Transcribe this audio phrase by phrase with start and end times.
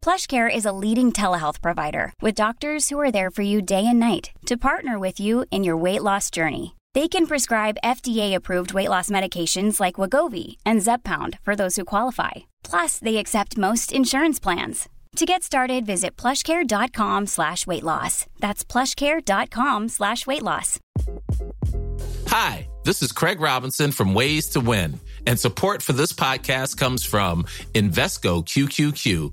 [0.00, 3.98] PlushCare is a leading telehealth provider with doctors who are there for you day and
[3.98, 6.76] night to partner with you in your weight loss journey.
[6.94, 12.46] They can prescribe FDA-approved weight loss medications like Wagovi and Zepbound for those who qualify.
[12.62, 14.88] Plus, they accept most insurance plans.
[15.16, 18.26] To get started, visit plushcare.com slash weight loss.
[18.38, 20.78] That's plushcare.com slash weight loss.
[22.28, 27.02] Hi, this is Craig Robinson from Ways to Win, and support for this podcast comes
[27.04, 29.32] from Invesco QQQ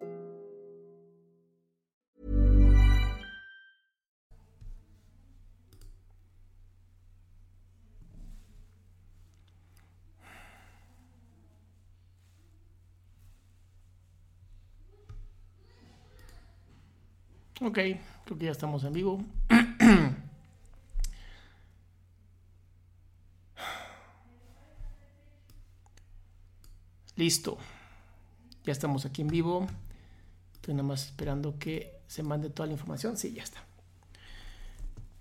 [17.63, 17.77] Ok,
[18.25, 19.23] creo que ya estamos en vivo.
[27.15, 27.59] Listo.
[28.63, 29.67] Ya estamos aquí en vivo.
[30.55, 33.15] Estoy nada más esperando que se mande toda la información.
[33.15, 33.63] Sí, ya está.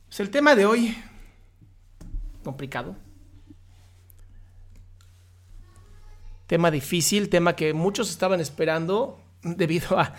[0.08, 0.96] Pues el tema de hoy,
[2.42, 2.96] complicado.
[6.46, 10.14] Tema difícil, tema que muchos estaban esperando debido a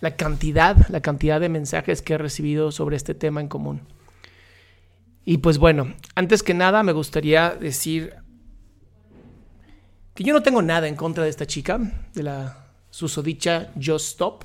[0.00, 3.82] la cantidad, la cantidad de mensajes que he recibido sobre este tema en común.
[5.24, 8.14] Y pues bueno, antes que nada me gustaría decir
[10.14, 11.78] que yo no tengo nada en contra de esta chica,
[12.14, 14.44] de la susodicha Just Stop.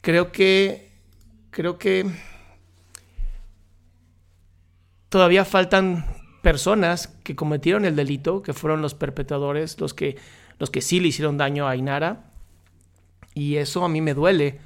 [0.00, 0.92] Creo que
[1.50, 2.06] creo que
[5.08, 6.06] todavía faltan
[6.42, 10.16] personas que cometieron el delito, que fueron los perpetradores, los que
[10.60, 12.27] los que sí le hicieron daño a Ainara
[13.38, 14.58] y eso a mí me duele,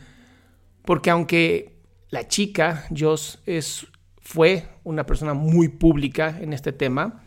[0.84, 1.78] porque aunque
[2.08, 3.86] la chica, Joss, es,
[4.20, 7.22] fue una persona muy pública en este tema,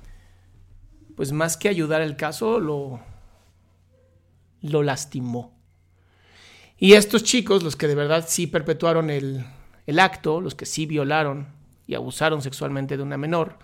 [1.16, 3.00] pues más que ayudar el caso, lo,
[4.62, 5.56] lo lastimó.
[6.78, 9.46] Y estos chicos, los que de verdad sí perpetuaron el,
[9.86, 11.48] el acto, los que sí violaron
[11.86, 13.60] y abusaron sexualmente de una menor,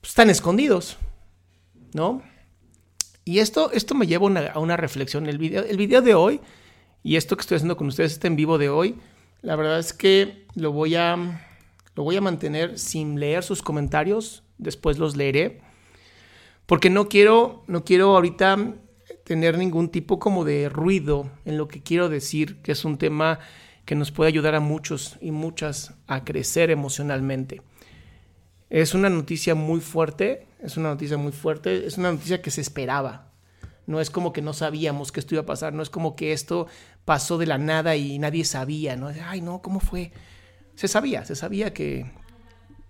[0.00, 0.98] pues están escondidos,
[1.94, 2.22] ¿no?
[3.24, 5.26] Y esto, esto me lleva a una reflexión.
[5.26, 6.40] El video, el video de hoy
[7.02, 8.96] y esto que estoy haciendo con ustedes, este en vivo de hoy,
[9.42, 11.16] la verdad es que lo voy a,
[11.94, 14.42] lo voy a mantener sin leer sus comentarios.
[14.58, 15.60] Después los leeré.
[16.66, 18.74] Porque no quiero, no quiero ahorita
[19.24, 23.38] tener ningún tipo como de ruido en lo que quiero decir, que es un tema
[23.84, 27.62] que nos puede ayudar a muchos y muchas a crecer emocionalmente.
[28.70, 32.60] Es una noticia muy fuerte, es una noticia muy fuerte, es una noticia que se
[32.60, 33.32] esperaba.
[33.86, 36.32] No es como que no sabíamos que esto iba a pasar, no es como que
[36.32, 36.68] esto
[37.04, 39.10] pasó de la nada y nadie sabía, ¿no?
[39.26, 40.12] Ay, no, ¿cómo fue?
[40.76, 42.12] Se sabía, se sabía que,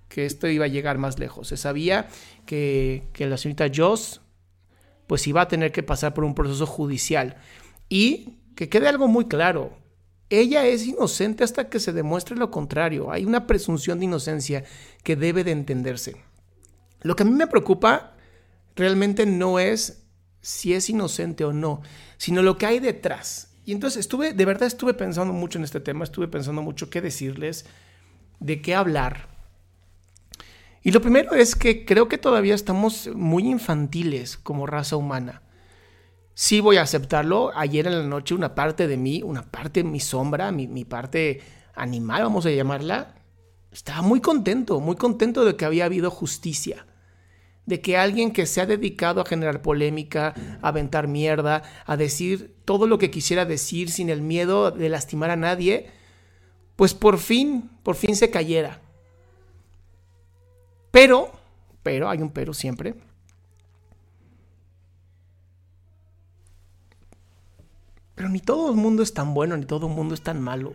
[0.09, 2.09] que esto iba a llegar más lejos, se sabía
[2.45, 4.21] que, que la señorita Joss
[5.07, 7.37] pues iba a tener que pasar por un proceso judicial.
[7.89, 9.77] Y que quede algo muy claro,
[10.31, 13.11] ella es inocente hasta que se demuestre lo contrario.
[13.11, 14.65] Hay una presunción de inocencia
[15.03, 16.17] que debe de entenderse.
[17.03, 18.15] Lo que a mí me preocupa
[18.77, 20.05] realmente no es
[20.41, 21.83] si es inocente o no,
[22.17, 23.49] sino lo que hay detrás.
[23.65, 27.01] Y entonces estuve, de verdad estuve pensando mucho en este tema, estuve pensando mucho qué
[27.01, 27.67] decirles,
[28.39, 29.29] de qué hablar.
[30.83, 35.43] Y lo primero es que creo que todavía estamos muy infantiles como raza humana
[36.41, 37.53] sí voy a aceptarlo.
[37.55, 41.43] Ayer en la noche una parte de mí, una parte de mi sombra, mi, parte
[41.75, 43.15] animal, vamos a llamarla,
[43.71, 46.87] estaba muy contento, muy contento de que había habido justicia.
[47.67, 50.33] De que alguien que se ha dedicado a generar polémica,
[50.63, 55.29] a aventar mierda, a decir todo lo que quisiera decir sin el miedo de lastimar
[55.29, 55.91] a nadie,
[56.75, 58.81] pues por fin, por fin se cayera.
[60.91, 61.33] Pero,
[61.83, 62.95] pero, hay un pero siempre
[68.21, 70.75] Pero ni todo el mundo es tan bueno, ni todo el mundo es tan malo.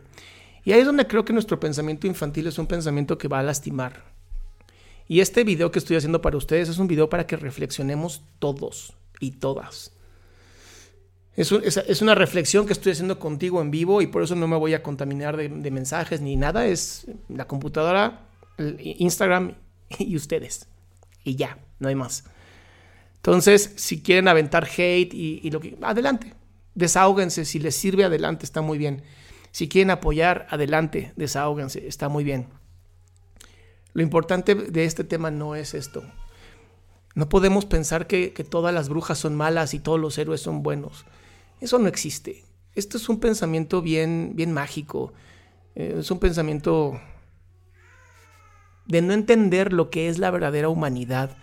[0.64, 3.44] Y ahí es donde creo que nuestro pensamiento infantil es un pensamiento que va a
[3.44, 4.04] lastimar.
[5.08, 8.96] Y este video que estoy haciendo para ustedes es un video para que reflexionemos todos
[9.20, 9.92] y todas.
[11.36, 14.58] Es, es, una reflexión que estoy haciendo contigo en vivo y por eso no me
[14.58, 16.66] voy a contaminar de mensajes ni nada.
[16.66, 18.22] Es la computadora,
[18.58, 19.54] Instagram
[20.00, 20.68] y ustedes.
[21.24, 22.24] Y ya, no hay más.
[23.26, 25.76] Entonces, si quieren aventar hate y, lo que...
[25.82, 26.34] Adelante,
[26.76, 27.46] desahóguense.
[27.46, 29.04] Si les sirve, adelante, está muy bien.
[29.52, 32.48] Si quieren apoyar, adelante, desahóguense, está muy bien.
[33.94, 36.04] Lo importante de este tema no es esto.
[37.16, 40.62] No podemos pensar que, que todas las brujas son malas y todos los héroes son
[40.62, 41.06] buenos.
[41.62, 42.44] Eso no existe.
[42.76, 45.14] Esto es un pensamiento bien, bien mágico.
[45.76, 47.00] Eh, es un pensamiento
[48.86, 51.38] de no entender lo que es la verdadera humanidad.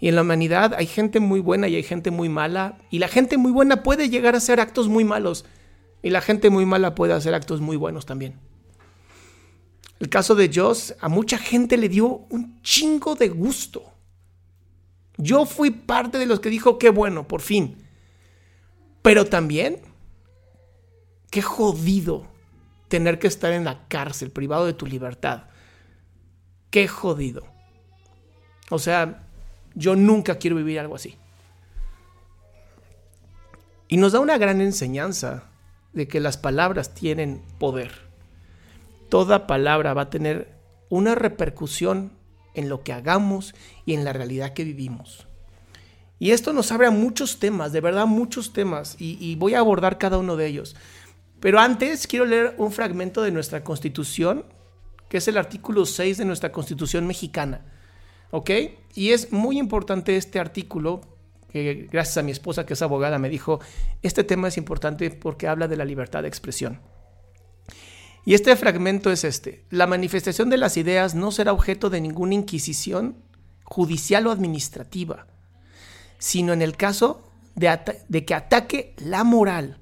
[0.00, 2.78] Y en la humanidad hay gente muy buena y hay gente muy mala.
[2.90, 5.44] Y la gente muy buena puede llegar a hacer actos muy malos.
[6.02, 8.38] Y la gente muy mala puede hacer actos muy buenos también.
[9.98, 13.84] El caso de Joss, a mucha gente le dio un chingo de gusto.
[15.18, 17.76] Yo fui parte de los que dijo, qué bueno, por fin.
[19.02, 19.82] Pero también,
[21.30, 22.26] qué jodido
[22.88, 25.44] tener que estar en la cárcel, privado de tu libertad.
[26.70, 27.44] Qué jodido.
[28.70, 29.29] O sea,
[29.74, 31.16] yo nunca quiero vivir algo así.
[33.88, 35.44] Y nos da una gran enseñanza
[35.92, 37.90] de que las palabras tienen poder.
[39.08, 40.54] Toda palabra va a tener
[40.88, 42.12] una repercusión
[42.54, 45.26] en lo que hagamos y en la realidad que vivimos.
[46.18, 49.96] Y esto nos abre a muchos temas, de verdad muchos temas, y, voy a abordar
[49.96, 50.76] cada uno de ellos.
[51.40, 54.44] Pero antes quiero leer un fragmento de nuestra constitución,
[55.08, 57.62] que es el artículo 6 de nuestra constitución mexicana.
[58.30, 58.50] ¿Ok?
[58.94, 61.00] Y es muy importante este artículo,
[61.50, 63.60] que gracias a mi esposa que es abogada me dijo,
[64.02, 66.80] este tema es importante porque habla de la libertad de expresión.
[68.24, 69.64] Y este fragmento es este.
[69.70, 73.16] La manifestación de las ideas no será objeto de ninguna inquisición
[73.64, 75.26] judicial o administrativa
[76.20, 79.78] sino en el caso de, que ataque la moral.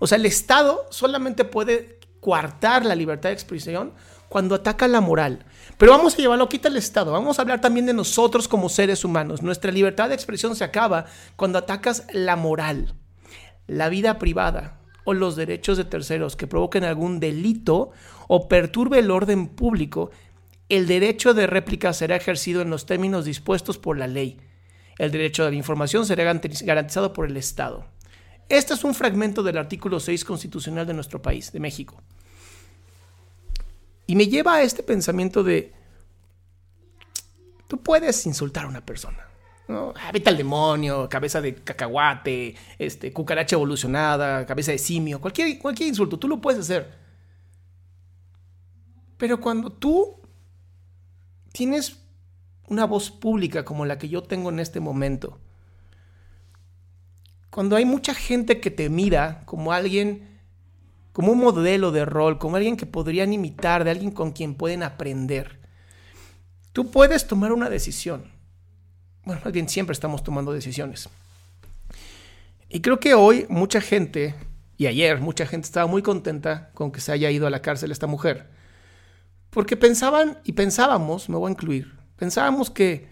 [0.00, 3.92] O sea, el Estado solamente puede coartar la libertad de expresión
[4.28, 5.44] cuando ataca la moral.
[5.78, 7.12] Pero vamos a llevarlo, quita el Estado.
[7.12, 9.42] Vamos a hablar también de nosotros como seres humanos.
[9.42, 12.94] Nuestra libertad de expresión se acaba cuando atacas la moral,
[13.66, 17.90] la vida privada o los derechos de terceros que provoquen algún delito
[18.28, 20.10] o perturbe el orden público.
[20.68, 24.38] El derecho de réplica será ejercido en los términos dispuestos por la ley
[24.98, 27.86] el derecho a la información será garantizado por el Estado.
[28.48, 32.02] Este es un fragmento del artículo 6 constitucional de nuestro país, de México.
[34.06, 35.72] Y me lleva a este pensamiento de,
[37.68, 39.28] tú puedes insultar a una persona.
[39.68, 39.94] ¿no?
[40.24, 46.28] Al demonio, cabeza de cacahuate, este, cucaracha evolucionada, cabeza de simio, cualquier, cualquier insulto, tú
[46.28, 46.98] lo puedes hacer.
[49.16, 50.20] Pero cuando tú
[51.52, 51.96] tienes
[52.68, 55.38] una voz pública como la que yo tengo en este momento,
[57.50, 60.31] cuando hay mucha gente que te mira como alguien,
[61.12, 64.82] como un modelo de rol, como alguien que podrían imitar, de alguien con quien pueden
[64.82, 65.60] aprender,
[66.72, 68.24] tú puedes tomar una decisión.
[69.24, 71.08] Bueno, más bien siempre estamos tomando decisiones.
[72.68, 74.34] Y creo que hoy mucha gente,
[74.78, 77.92] y ayer mucha gente estaba muy contenta con que se haya ido a la cárcel
[77.92, 78.48] esta mujer,
[79.50, 83.08] porque pensaban y pensábamos, me voy a incluir, Pensábamos que,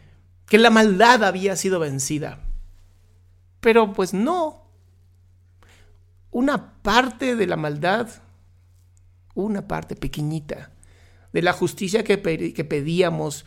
[0.47, 2.39] que la maldad había sido vencida.
[3.59, 4.70] Pero pues no.
[6.31, 8.09] Una parte de la maldad,
[9.35, 10.71] una parte pequeñita
[11.33, 13.45] de la justicia que, que pedíamos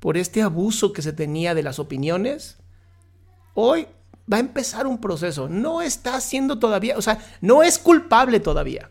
[0.00, 2.58] por este abuso que se tenía de las opiniones,
[3.54, 3.86] hoy
[4.30, 5.48] va a empezar un proceso.
[5.48, 8.90] No está siendo todavía, o sea, no es culpable todavía.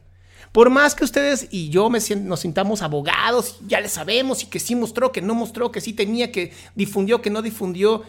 [0.52, 4.76] Por más que ustedes y yo nos sintamos abogados, ya le sabemos, y que sí
[4.76, 8.04] mostró, que no mostró, que sí tenía, que difundió, que no difundió.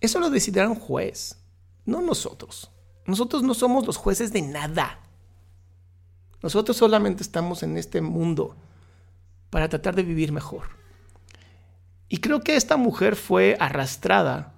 [0.00, 1.36] Eso lo decidirá un juez,
[1.84, 2.70] no nosotros.
[3.06, 5.00] Nosotros no somos los jueces de nada.
[6.42, 8.56] Nosotros solamente estamos en este mundo
[9.50, 10.68] para tratar de vivir mejor.
[12.08, 14.52] Y creo que esta mujer fue arrastrada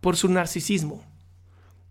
[0.00, 1.04] por su narcisismo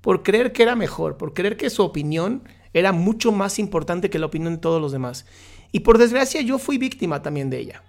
[0.01, 4.19] por creer que era mejor, por creer que su opinión era mucho más importante que
[4.19, 5.25] la opinión de todos los demás.
[5.71, 7.83] Y por desgracia yo fui víctima también de ella.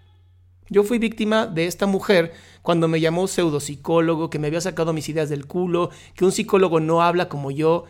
[0.73, 5.07] Yo fui víctima de esta mujer cuando me llamó pseudopsicólogo, que me había sacado mis
[5.11, 7.85] ideas del culo, que un psicólogo no habla como yo.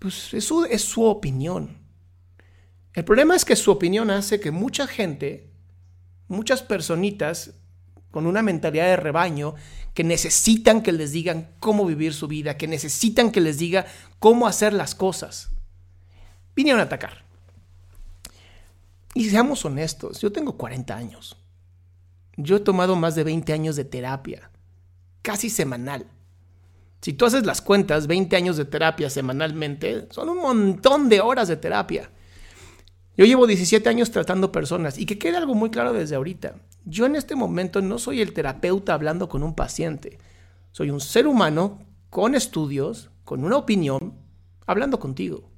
[0.00, 1.78] Pues eso es su opinión.
[2.94, 5.52] El problema es que su opinión hace que mucha gente,
[6.26, 7.54] muchas personitas
[8.10, 9.54] con una mentalidad de rebaño,
[9.94, 13.86] que necesitan que les digan cómo vivir su vida, que necesitan que les diga
[14.18, 15.50] cómo hacer las cosas.
[16.56, 17.22] Vinieron a atacar.
[19.14, 21.36] Y seamos honestos, yo tengo 40 años.
[22.40, 24.52] Yo he tomado más de 20 años de terapia,
[25.22, 26.06] casi semanal.
[27.00, 31.48] Si tú haces las cuentas, 20 años de terapia semanalmente son un montón de horas
[31.48, 32.12] de terapia.
[33.16, 36.54] Yo llevo 17 años tratando personas y que quede algo muy claro desde ahorita.
[36.84, 40.18] Yo en este momento no soy el terapeuta hablando con un paciente.
[40.70, 44.14] Soy un ser humano con estudios, con una opinión,
[44.64, 45.50] hablando contigo,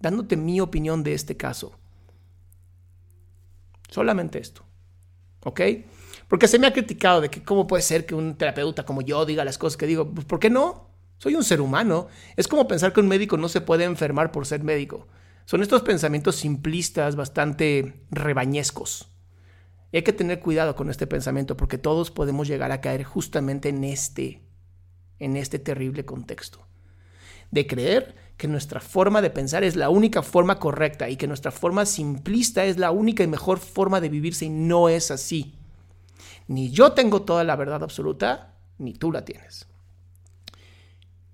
[0.00, 1.78] dándote mi opinión de este caso.
[3.88, 4.66] Solamente esto.
[5.46, 5.60] ¿Ok?
[6.26, 9.24] Porque se me ha criticado de que cómo puede ser que un terapeuta como yo
[9.24, 10.12] diga las cosas que digo.
[10.12, 10.90] Pues ¿por qué no?
[11.18, 12.08] Soy un ser humano.
[12.34, 15.06] Es como pensar que un médico no se puede enfermar por ser médico.
[15.44, 19.08] Son estos pensamientos simplistas, bastante rebañescos.
[19.92, 23.68] Y hay que tener cuidado con este pensamiento porque todos podemos llegar a caer justamente
[23.68, 24.42] en este,
[25.20, 26.66] en este terrible contexto.
[27.52, 31.50] De creer que nuestra forma de pensar es la única forma correcta y que nuestra
[31.50, 35.54] forma simplista es la única y mejor forma de vivirse y no es así.
[36.46, 39.66] Ni yo tengo toda la verdad absoluta, ni tú la tienes.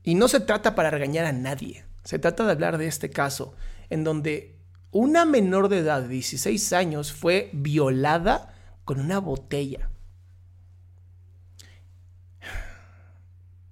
[0.04, 3.54] Y no se trata para regañar a nadie, se trata de hablar de este caso,
[3.90, 4.56] en donde
[4.90, 8.54] una menor de edad de 16 años fue violada
[8.84, 9.90] con una botella.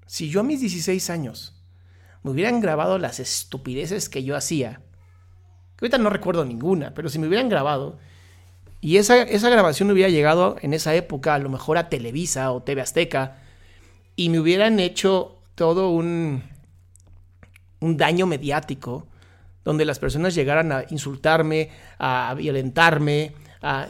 [0.07, 1.60] Si yo a mis 16 años
[2.23, 4.81] me hubieran grabado las estupideces que yo hacía,
[5.77, 7.99] que ahorita no recuerdo ninguna, pero si me hubieran grabado,
[8.81, 12.63] y esa, esa grabación hubiera llegado en esa época a lo mejor a Televisa o
[12.63, 13.39] TV Azteca,
[14.17, 16.43] y me hubieran hecho todo un,
[17.81, 19.07] un daño mediático,
[19.65, 23.89] donde las personas llegaran a insultarme, a violentarme, a,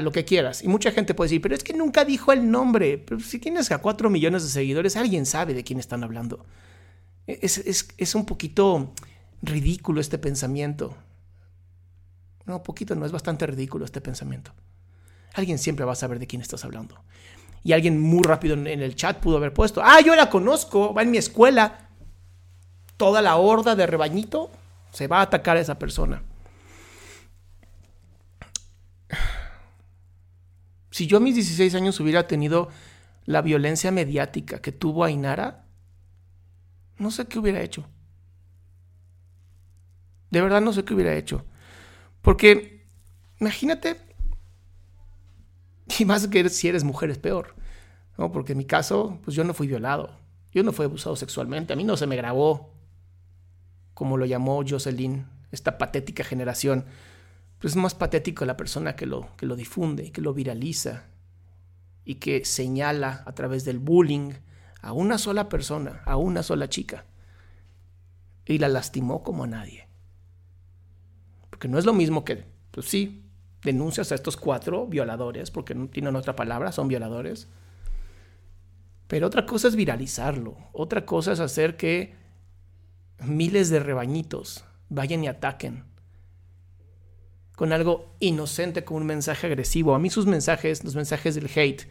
[0.00, 0.62] lo que quieras.
[0.62, 2.98] Y mucha gente puede decir, pero es que nunca dijo el nombre.
[2.98, 6.46] Pero si tienes a cuatro millones de seguidores, alguien sabe de quién están hablando.
[7.26, 7.58] Es,
[7.96, 8.92] es un poquito
[9.42, 10.96] ridículo este pensamiento.
[12.44, 14.52] No, poquito no, es bastante ridículo este pensamiento.
[15.34, 17.02] Alguien siempre va a saber de quién estás hablando.
[17.64, 21.02] Y alguien muy rápido en el chat pudo haber puesto, ah, yo la conozco, va
[21.02, 21.88] en mi escuela.
[22.96, 24.50] Toda la horda de rebañito
[24.92, 26.22] se va a atacar a esa persona.
[30.90, 32.68] Si yo a mis 16 años hubiera tenido
[33.24, 35.61] la violencia mediática que tuvo Ainara,
[37.02, 37.86] no sé qué hubiera hecho.
[40.30, 41.44] De verdad no sé qué hubiera hecho.
[42.22, 42.86] Porque,
[43.40, 44.00] imagínate,
[45.98, 47.54] y más que si eres mujer es peor.
[48.16, 48.32] ¿no?
[48.32, 50.18] Porque en mi caso, pues yo no fui violado.
[50.52, 51.72] Yo no fui abusado sexualmente.
[51.72, 52.72] A mí no se me grabó
[53.94, 56.86] como lo llamó Jocelyn, esta patética generación,
[57.58, 61.04] pues es más patético la persona que lo, que lo difunde, que lo viraliza
[62.04, 64.32] y que señala a través del bullying
[64.82, 67.06] a una sola persona, a una sola chica,
[68.44, 69.88] y la lastimó como a nadie.
[71.48, 73.24] Porque no es lo mismo que, pues sí,
[73.62, 77.48] denuncias a estos cuatro violadores, porque no tienen otra palabra, son violadores.
[79.06, 82.16] Pero otra cosa es viralizarlo, otra cosa es hacer que
[83.20, 85.84] miles de rebañitos vayan y ataquen
[87.54, 89.94] con algo inocente, con un mensaje agresivo.
[89.94, 91.86] A mí sus mensajes, los mensajes del hate,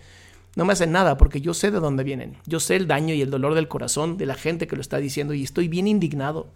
[0.56, 2.38] no me hacen nada porque yo sé de dónde vienen.
[2.46, 4.98] Yo sé el daño y el dolor del corazón de la gente que lo está
[4.98, 6.52] diciendo y estoy bien indignado.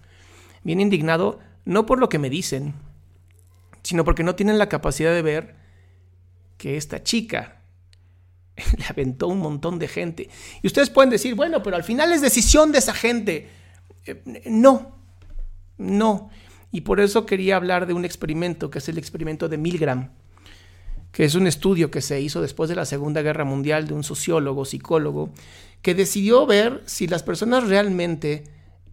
[0.63, 2.73] Bien indignado no por lo que me dicen,
[3.83, 5.55] sino porque no tienen la capacidad de ver
[6.57, 7.61] que esta chica
[8.77, 10.29] le aventó un montón de gente.
[10.61, 13.49] Y ustedes pueden decir, bueno, pero al final es decisión de esa gente.
[14.05, 14.97] Eh, no,
[15.77, 16.29] no.
[16.71, 20.11] Y por eso quería hablar de un experimento, que es el experimento de Milgram,
[21.15, 24.03] que es un estudio que se hizo después de la Segunda Guerra Mundial de un
[24.03, 25.29] sociólogo, psicólogo,
[25.81, 28.43] que decidió ver si las personas realmente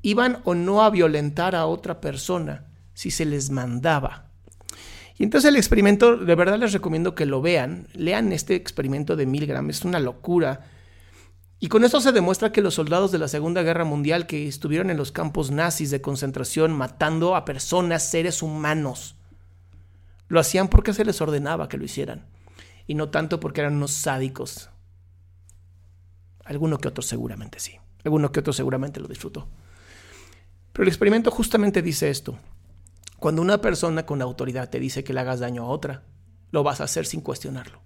[0.03, 4.31] iban o no a violentar a otra persona, si se les mandaba.
[5.19, 9.27] Y entonces el experimento, de verdad les recomiendo que lo vean, lean este experimento de
[9.27, 10.61] Milgram, es una locura
[11.59, 14.91] y con esto se demuestra que los soldados de la Segunda Guerra Mundial que estuvieron
[14.91, 19.17] en los campos nazis de concentración matando a personas, seres humanos,
[20.33, 22.25] lo hacían porque se les ordenaba que lo hicieran.
[22.87, 24.71] Y no tanto porque eran unos sádicos.
[26.43, 27.77] Alguno que otro seguramente sí.
[28.03, 29.47] Alguno que otro seguramente lo disfrutó.
[30.73, 32.39] Pero el experimento justamente dice esto.
[33.19, 36.05] Cuando una persona con autoridad te dice que le hagas daño a otra,
[36.51, 37.83] lo vas a hacer sin cuestionarlo.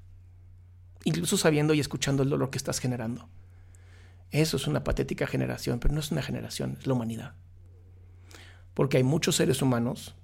[1.02, 3.28] Incluso sabiendo y escuchando el dolor que estás generando.
[4.30, 7.34] Eso es una patética generación, pero no es una generación, es la humanidad.
[8.72, 10.14] Porque hay muchos seres humanos,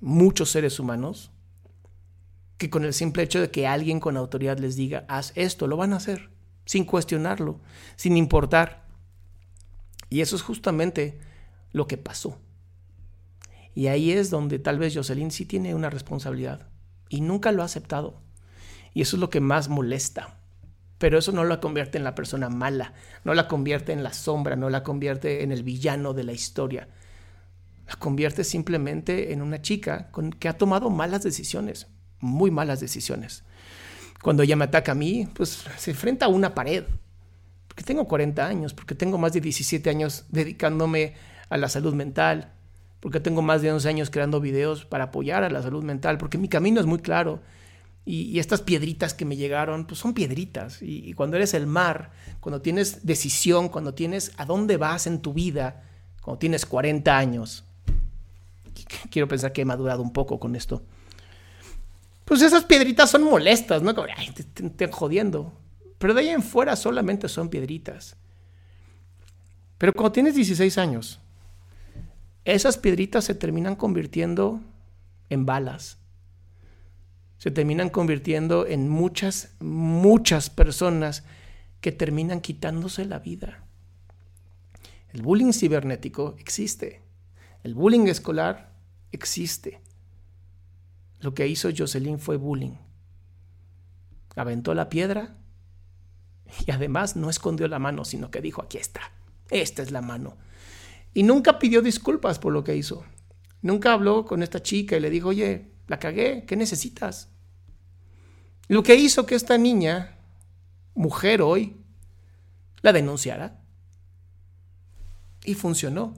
[0.00, 1.32] muchos seres humanos,
[2.58, 5.76] que con el simple hecho de que alguien con autoridad les diga, haz esto, lo
[5.76, 6.30] van a hacer,
[6.64, 7.60] sin cuestionarlo,
[7.96, 8.86] sin importar.
[10.08, 11.18] Y eso es justamente
[11.72, 12.38] lo que pasó.
[13.74, 16.68] Y ahí es donde tal vez Jocelyn sí tiene una responsabilidad.
[17.08, 18.20] y nunca lo ha aceptado.
[18.92, 20.40] Y eso es lo que más molesta.
[20.98, 24.56] Pero eso no la convierte en la persona mala, no la convierte en la sombra,
[24.56, 26.88] no la convierte en el villano de la historia.
[27.86, 31.86] La convierte simplemente en una chica con, que ha tomado malas decisiones,
[32.20, 33.44] muy malas decisiones.
[34.22, 36.84] Cuando ella me ataca a mí, pues se enfrenta a una pared.
[37.68, 41.14] Porque tengo 40 años, porque tengo más de 17 años dedicándome
[41.50, 42.52] a la salud mental,
[43.00, 46.38] porque tengo más de 11 años creando videos para apoyar a la salud mental, porque
[46.38, 47.40] mi camino es muy claro.
[48.04, 50.80] Y, estas piedritas que me llegaron, pues son piedritas.
[50.80, 55.34] Y, cuando eres el mar, cuando tienes decisión, cuando tienes a dónde vas en tu
[55.34, 55.82] vida,
[56.22, 57.64] cuando tienes 40 años,
[59.10, 60.82] quiero pensar que he madurado un poco con esto.
[62.26, 63.94] Pues esas piedritas son molestas, ¿no?
[63.94, 65.58] Como, ay, te, te, jodiendo.
[65.96, 68.16] Pero de ahí en fuera solamente son piedritas.
[69.78, 71.20] Pero cuando tienes 16 años,
[72.44, 74.60] esas piedritas se terminan convirtiendo
[75.30, 75.98] en balas
[77.38, 81.24] se terminan convirtiendo en muchas, muchas personas
[81.80, 83.64] que terminan quitándose la vida.
[85.12, 87.02] El bullying cibernético existe.
[87.62, 88.72] El bullying escolar
[89.12, 89.80] existe.
[91.20, 92.76] Lo que hizo Jocelyn fue bullying.
[94.34, 95.36] Aventó la piedra
[96.66, 99.00] y además no escondió la mano, sino que dijo, aquí está,
[99.50, 100.36] esta es la mano.
[101.14, 103.04] Y nunca pidió disculpas por lo que hizo.
[103.62, 107.30] Nunca habló con esta chica y le dijo, oye, la cagué, ¿qué necesitas?
[108.68, 110.18] Lo que hizo que esta niña,
[110.94, 111.76] mujer hoy,
[112.82, 113.60] la denunciara.
[115.44, 116.14] Y funcionó.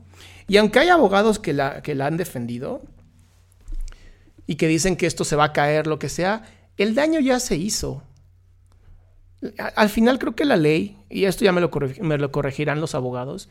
[0.46, 2.82] Y aunque hay abogados que la, que la han defendido
[4.48, 6.42] y que dicen que esto se va a caer, lo que sea,
[6.76, 8.02] el daño ya se hizo.
[9.76, 12.96] Al final creo que la ley, y esto ya me lo, me lo corregirán los
[12.96, 13.48] abogados,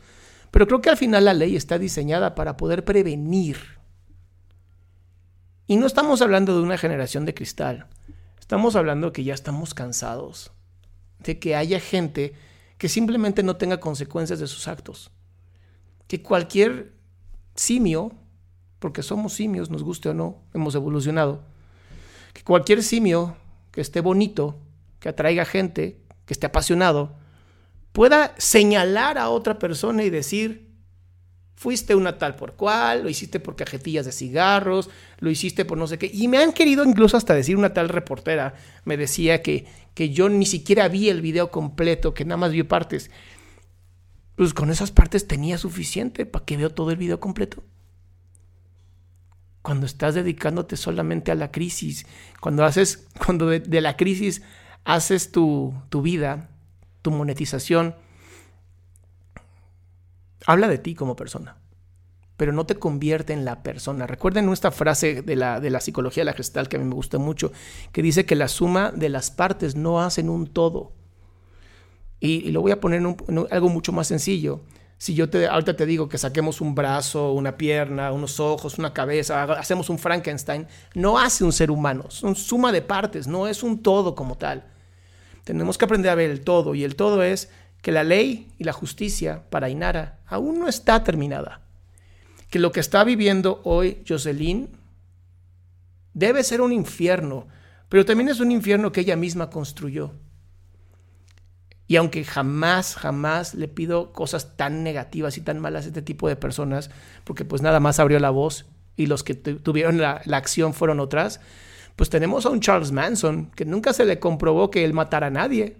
[0.50, 3.78] pero creo que al final la ley está diseñada para poder prevenir
[5.68, 7.86] y no estamos hablando de una generación de cristal.
[8.40, 10.50] Estamos hablando que ya estamos cansados
[11.18, 12.32] de que haya gente
[12.78, 15.10] que simplemente no tenga consecuencias de sus actos.
[16.06, 16.94] Que cualquier
[17.54, 18.12] simio,
[18.78, 21.42] porque somos simios, nos guste o no, hemos evolucionado,
[22.32, 23.36] que cualquier simio
[23.72, 24.56] que esté bonito,
[25.00, 27.16] que atraiga gente, que esté apasionado,
[27.92, 30.68] pueda señalar a otra persona y decir,
[31.56, 35.88] fuiste una tal por cual, lo hiciste por cajetillas de cigarros, lo hiciste por no
[35.88, 36.08] sé qué.
[36.12, 40.28] Y me han querido incluso hasta decir una tal reportera, me decía que, que yo
[40.28, 43.10] ni siquiera vi el video completo, que nada más vi partes.
[44.36, 47.64] Pues con esas partes tenía suficiente para que veo todo el video completo.
[49.68, 52.06] Cuando estás dedicándote solamente a la crisis,
[52.40, 54.40] cuando haces, cuando de, la crisis
[54.86, 56.48] haces tu, tu vida,
[57.02, 57.94] tu monetización,
[60.46, 61.58] habla de ti como persona,
[62.38, 64.06] pero no te convierte en la persona.
[64.06, 66.94] Recuerden nuestra frase de la, de la psicología de la gestal que a mí me
[66.94, 67.52] gusta mucho,
[67.92, 70.94] que dice que la suma de las partes no hacen un todo.
[72.20, 73.16] Y, lo voy a poner en,
[73.50, 74.62] algo mucho más sencillo.
[74.98, 78.92] Si yo te, ahorita te digo que saquemos un brazo, una pierna, unos ojos, una
[78.92, 83.62] cabeza, hacemos un Frankenstein, no hace un ser humano, son suma de partes, no es
[83.62, 84.64] un todo como tal.
[85.44, 87.48] Tenemos que aprender a ver el todo y el todo es
[87.80, 91.60] que la ley y la justicia para Inara aún no está terminada.
[92.50, 94.68] Que lo que está viviendo hoy Jocelyn
[96.12, 97.46] debe ser un infierno,
[97.88, 100.12] pero también es un infierno que ella misma construyó.
[101.88, 106.28] Y aunque jamás, jamás le pido cosas tan negativas y tan malas a este tipo
[106.28, 106.90] de personas,
[107.24, 111.00] porque pues nada más abrió la voz y los que tuvieron la, la acción fueron
[111.00, 111.40] otras,
[111.96, 115.30] pues tenemos a un Charles Manson que nunca se le comprobó que él matara a
[115.30, 115.76] nadie,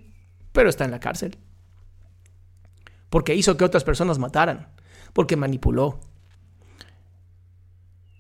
[0.53, 1.39] pero está en la cárcel
[3.11, 4.69] porque hizo que otras personas mataran,
[5.13, 6.01] porque manipuló.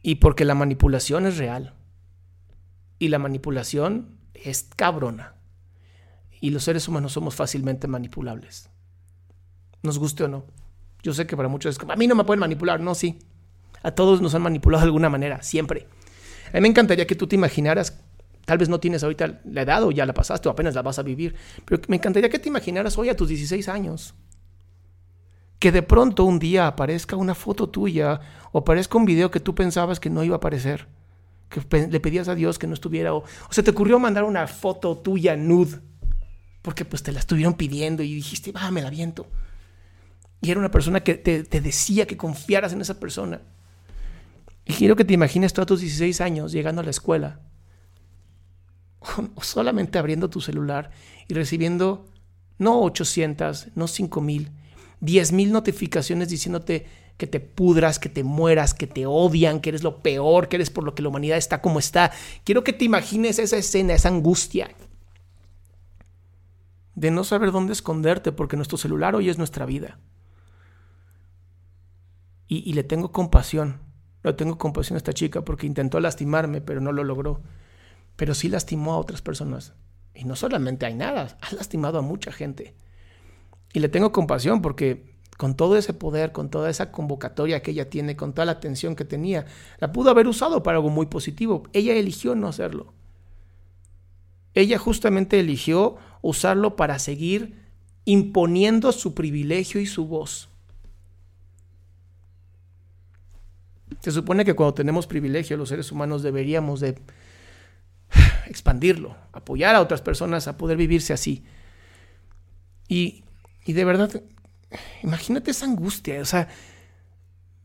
[0.02, 1.74] Y porque la manipulación es real.
[2.98, 5.34] Y la manipulación es cabrona.
[6.40, 8.70] Y los seres humanos somos fácilmente manipulables.
[9.82, 10.44] Nos guste o no.
[11.02, 12.80] Yo sé que para muchos es como, a mí no me pueden manipular.
[12.80, 13.18] No, sí.
[13.82, 15.86] A todos nos han manipulado de alguna manera, siempre.
[16.52, 18.00] A mí me encantaría que tú te imaginaras,
[18.44, 20.98] tal vez no tienes ahorita la edad o ya la pasaste o apenas la vas
[20.98, 24.14] a vivir, pero me encantaría que te imaginaras hoy a tus 16 años
[25.58, 28.20] que de pronto un día aparezca una foto tuya
[28.52, 30.86] o aparezca un video que tú pensabas que no iba a aparecer,
[31.48, 34.96] que le pedías a Dios que no estuviera, o, se te ocurrió mandar una foto
[34.98, 35.80] tuya nude,
[36.62, 39.26] porque pues te la estuvieron pidiendo y dijiste, va, me la viento.
[40.40, 43.40] Y era una persona que te, decía que confiaras en esa persona.
[44.64, 47.40] Y quiero que te imagines tú a tus 16 años llegando a la escuela,
[49.40, 50.90] solamente abriendo tu celular
[51.26, 52.06] y recibiendo
[52.58, 54.50] no 800, no 5000,
[55.00, 60.02] 10.000 notificaciones diciéndote que te pudras, que te mueras, que te odian, que eres lo
[60.02, 62.12] peor, que eres por lo que la humanidad está como está.
[62.44, 64.70] Quiero que te imagines esa escena, esa angustia
[66.98, 70.00] de no saber dónde esconderte porque nuestro celular hoy es nuestra vida.
[72.48, 73.82] Y, le tengo compasión,
[74.24, 77.42] le tengo compasión a esta chica porque intentó lastimarme, pero no lo logró.
[78.16, 79.74] Pero sí lastimó a otras personas.
[80.14, 82.74] Y no solamente hay nada, ha lastimado a mucha gente.
[83.74, 87.90] Y le tengo compasión porque con todo ese poder, con toda esa convocatoria que ella
[87.90, 89.44] tiene, con toda la atención que tenía,
[89.78, 91.64] la pudo haber usado para algo muy positivo.
[91.74, 92.94] Ella eligió no hacerlo.
[94.54, 97.54] Ella justamente eligió usarlo para seguir
[98.04, 100.48] imponiendo su privilegio y su voz.
[104.00, 106.98] Se supone que cuando tenemos privilegio los seres humanos deberíamos de
[108.46, 111.44] expandirlo, apoyar a otras personas a poder vivirse así.
[112.88, 113.24] Y,
[113.66, 114.22] y de verdad,
[115.02, 116.48] imagínate esa angustia, o sea,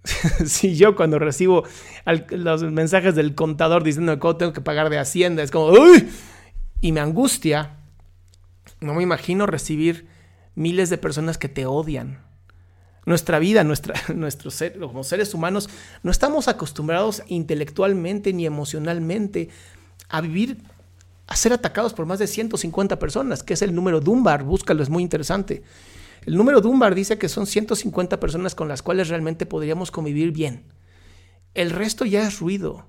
[0.45, 1.63] si yo cuando recibo
[2.29, 6.09] los mensajes del contador diciendo que tengo que pagar de Hacienda, es como, ¡uy!
[6.81, 7.77] Y me angustia,
[8.83, 10.07] no me imagino recibir
[10.55, 12.23] miles de personas que te odian.
[13.05, 15.69] Nuestra vida, nuestra, nuestro ser, como seres humanos,
[16.03, 19.49] no estamos acostumbrados intelectualmente ni emocionalmente
[20.09, 20.63] a vivir,
[21.27, 24.89] a ser atacados por más de 150 personas, que es el número Dunbar, búscalo, es
[24.89, 25.63] muy interesante.
[26.25, 30.65] El número Dunbar dice que son 150 personas con las cuales realmente podríamos convivir bien.
[31.53, 32.85] El resto ya es ruido.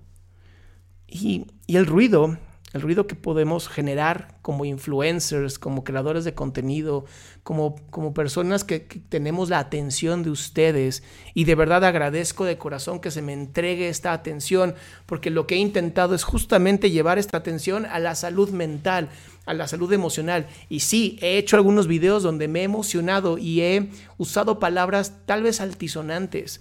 [1.07, 2.39] Y, y el ruido
[2.75, 7.05] el ruido que podemos generar como influencers, como creadores de contenido,
[7.45, 11.05] como, como personas que, tenemos la atención de ustedes.
[11.35, 14.75] Y de verdad agradezco de corazón que se me entregue esta atención,
[15.07, 19.09] porque lo que he intentado es justamente llevar esta atención a la salud mental,
[19.47, 20.49] a la salud emocional.
[20.69, 25.45] Y sí, he hecho algunos videos donde me he emocionado y he usado palabras tal
[25.45, 26.61] vez altisonantes,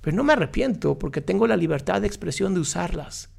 [0.00, 3.30] pero no me arrepiento porque tengo la libertad de expresión de usarlas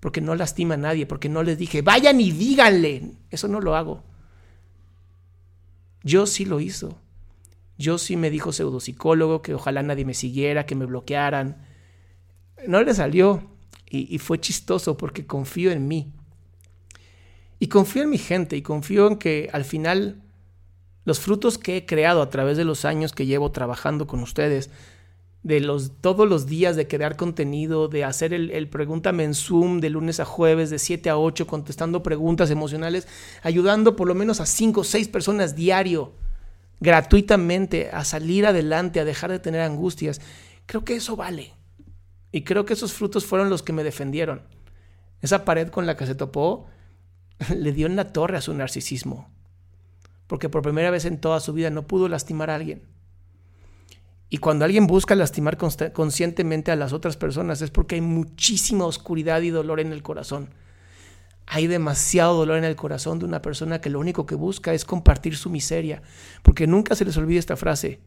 [0.00, 3.12] porque no lastima a nadie, porque no les dije, vayan y díganle.
[3.30, 4.02] Eso no lo hago.
[6.02, 6.98] Yo sí lo hizo.
[7.76, 11.66] Yo sí me dijo pseudopsicólogo que ojalá nadie me siguiera, que me bloquearan.
[12.66, 13.42] No le salió
[13.88, 16.12] y, y fue chistoso porque confío en mí.
[17.58, 20.22] Y confío en mi gente y confío en que al final
[21.04, 24.70] los frutos que he creado a través de los años que llevo trabajando con ustedes
[25.42, 29.80] de los, todos los días de crear contenido, de hacer el, el, pregúntame en Zoom
[29.80, 33.08] de lunes a jueves, de 7 a 8, contestando preguntas emocionales,
[33.42, 36.12] ayudando por lo menos a 5 o 6 personas diario,
[36.80, 40.20] gratuitamente, a salir adelante, a dejar de tener angustias.
[40.66, 41.54] Creo que eso vale.
[42.32, 44.42] Y creo que esos frutos fueron los que me defendieron.
[45.22, 46.66] Esa pared con la que se topó
[47.56, 49.30] le dio en la torre a su narcisismo.
[50.26, 52.99] Porque por primera vez en toda su vida no pudo lastimar a alguien
[54.32, 55.58] y cuando alguien busca lastimar
[55.92, 60.50] conscientemente a las otras personas es porque hay muchísima oscuridad y dolor en el corazón.
[61.46, 64.84] Hay demasiado dolor en el corazón de una persona que lo único que busca es
[64.84, 66.02] compartir su miseria.
[66.44, 68.02] Porque nunca se les olvide esta frase.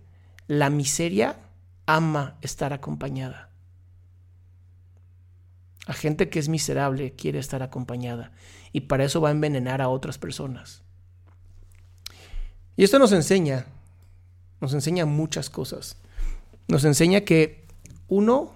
[0.47, 1.41] La miseria
[1.85, 3.49] ama estar acompañada.
[5.87, 8.31] A gente que es miserable quiere estar acompañada.
[8.71, 10.83] Y para eso va a envenenar a otras personas.
[12.77, 13.65] Y esto nos enseña,
[14.61, 15.97] nos enseña muchas cosas
[16.67, 17.67] nos enseña que
[18.07, 18.53] uno,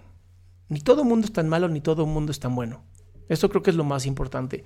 [0.69, 2.83] ni todo mundo es tan malo, ni todo mundo es tan bueno.
[3.29, 4.63] Esto creo que es lo más importante.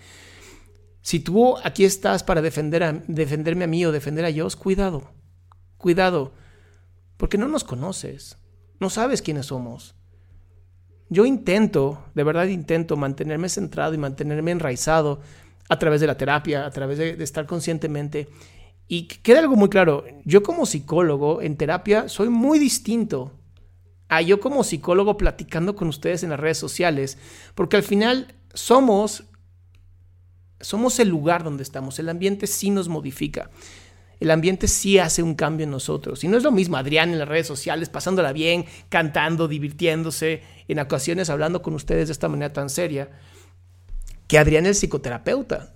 [1.02, 5.12] Si tú aquí estás para defender a, defenderme a mí o defender a Dios, cuidado,
[5.78, 6.34] cuidado,
[7.18, 8.38] porque no nos conoces,
[8.80, 9.96] no sabes quiénes somos.
[11.10, 15.20] Yo intento, de verdad intento mantenerme centrado y mantenerme enraizado
[15.70, 18.30] a través de la terapia, a través de, de estar conscientemente
[18.94, 23.32] y queda algo muy claro, yo como psicólogo en terapia soy muy distinto
[24.10, 27.18] a yo como psicólogo platicando con ustedes en las redes sociales,
[27.56, 29.24] porque al final somos
[30.60, 33.50] somos el lugar donde estamos, el ambiente sí nos modifica.
[34.20, 36.26] El ambiente sí hace un cambio en nosotros.
[36.26, 40.80] Y no es lo mismo Adrián en las redes sociales, pasándola bien, cantando, divirtiéndose, en
[40.80, 43.10] ocasiones hablando con ustedes de esta manera tan seria,
[44.28, 45.76] que Adrián el psicoterapeuta.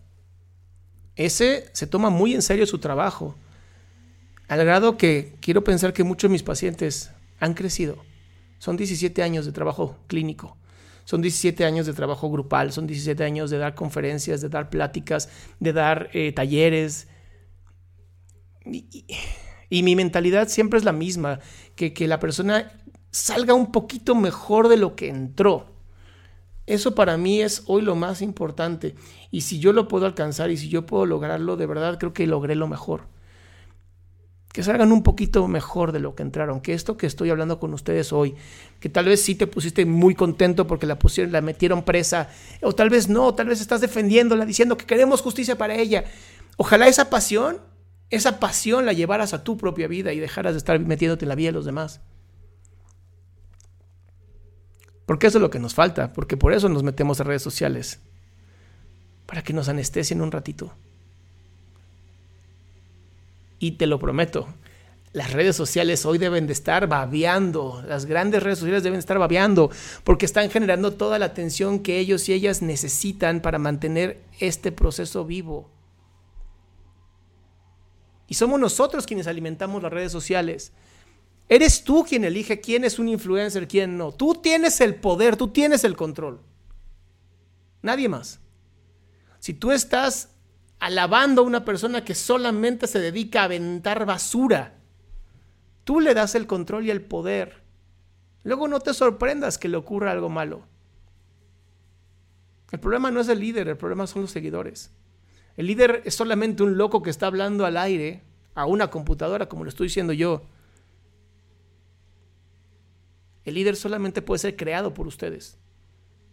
[1.16, 3.36] Ese se toma muy en serio su trabajo,
[4.48, 7.98] al grado que quiero pensar que muchos de mis pacientes han crecido.
[8.60, 10.58] Son 17 años de trabajo clínico,
[11.06, 15.30] son 17 años de trabajo grupal, son 17 años de dar conferencias, de dar pláticas,
[15.60, 17.08] de dar eh, talleres.
[18.66, 19.06] Y,
[19.70, 21.40] y, mi mentalidad siempre es la misma,
[21.76, 22.72] que, que la persona
[23.12, 25.75] salga un poquito mejor de lo que entró.
[26.68, 28.96] Eso para mí es hoy lo más importante.
[29.32, 32.26] Y si yo lo puedo alcanzar y si yo puedo lograrlo, de verdad creo que
[32.28, 33.08] logré lo mejor.
[34.56, 37.74] que salgan un poquito mejor de lo que entraron, que esto que estoy hablando con
[37.74, 38.36] ustedes hoy,
[38.80, 42.30] que tal vez sí te pusiste muy contento porque la pusieron, la metieron presa,
[42.62, 46.06] o tal vez no, tal vez estás defendiéndola diciendo que queremos justicia para ella.
[46.56, 47.58] Ojalá esa pasión,
[48.10, 51.36] esa pasión la llevaras a tu propia vida y dejaras de estar metiéndote en la
[51.36, 52.00] vida de los demás.
[55.06, 58.00] Porque eso es lo que nos falta, porque por eso nos metemos a redes sociales,
[59.26, 60.74] para que nos anestesien un ratito.
[63.60, 64.48] Y te lo prometo,
[65.16, 69.72] las redes sociales hoy deben de estar babeando, las grandes redes sociales deben estar babeando,
[70.04, 75.24] porque están generando toda la atención que ellos y ellas necesitan para mantener este proceso
[75.24, 75.70] vivo.
[78.28, 80.74] Y somos nosotros quienes alimentamos las redes sociales.
[81.48, 84.12] Eres tú quien elige quién es un influencer, quién no.
[84.12, 86.42] Tú tienes el poder, tú tienes el control.
[87.82, 88.40] Nadie más.
[89.40, 90.30] Si tú estás
[90.80, 94.76] alabando a una persona que solamente se dedica a aventar basura.
[95.84, 97.64] Tú le das el control y el poder.
[98.44, 100.64] Luego no te sorprendas que le ocurra algo malo.
[102.72, 104.92] El problema no es el líder, el problema son los seguidores.
[105.58, 108.22] El líder es solamente un loco que está hablando al aire,
[108.54, 110.44] a una computadora, como lo estoy diciendo yo.
[113.46, 115.58] El líder solamente puede ser creado por ustedes.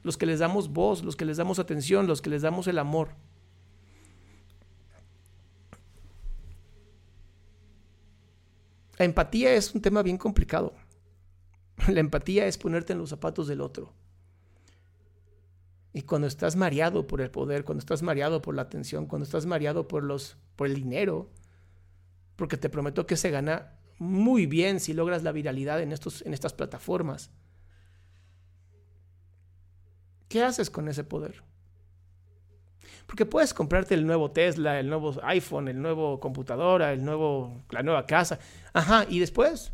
[0.02, 2.78] Los que les damos voz, los que les damos atención, los que les damos el
[2.78, 3.10] amor.
[8.98, 10.74] La empatía es un tema bien complicado.
[11.88, 13.92] La empatía es ponerte en los zapatos del otro.
[15.92, 19.44] Y cuando estás mareado por el poder, cuando estás mareado por la atención, cuando estás
[19.44, 21.30] mareado por los por el dinero,
[22.36, 26.34] porque te prometo que se gana muy bien si logras la viralidad en estos en
[26.34, 27.30] estas plataformas.
[30.28, 31.42] ¿Qué haces con ese poder?
[33.06, 37.82] Porque puedes comprarte el nuevo Tesla, el nuevo iPhone, el nuevo computadora, el nuevo, la
[37.82, 38.38] nueva casa.
[38.72, 39.72] Ajá, ¿y después?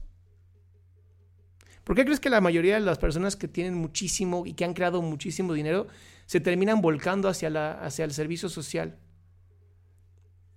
[1.85, 4.75] ¿Por qué crees que la mayoría de las personas que tienen muchísimo y que han
[4.75, 5.87] creado muchísimo dinero
[6.27, 8.99] se terminan volcando hacia, la, hacia el servicio social?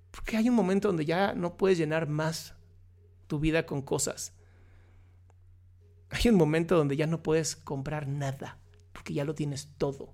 [0.10, 2.56] Porque hay un momento donde ya no puedes llenar más
[3.32, 4.34] tu vida con cosas.
[6.10, 8.60] Hay un momento donde ya no puedes comprar nada,
[8.92, 10.14] porque ya lo tienes todo.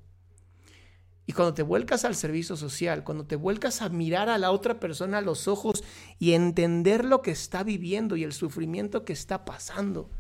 [1.26, 4.80] Y cuando te vuelcas al servicio social, cuando te vuelcas a mirar a la otra
[4.80, 5.84] persona a los ojos
[6.20, 10.12] y entender lo que está viviendo y el sufrimiento que está pasando,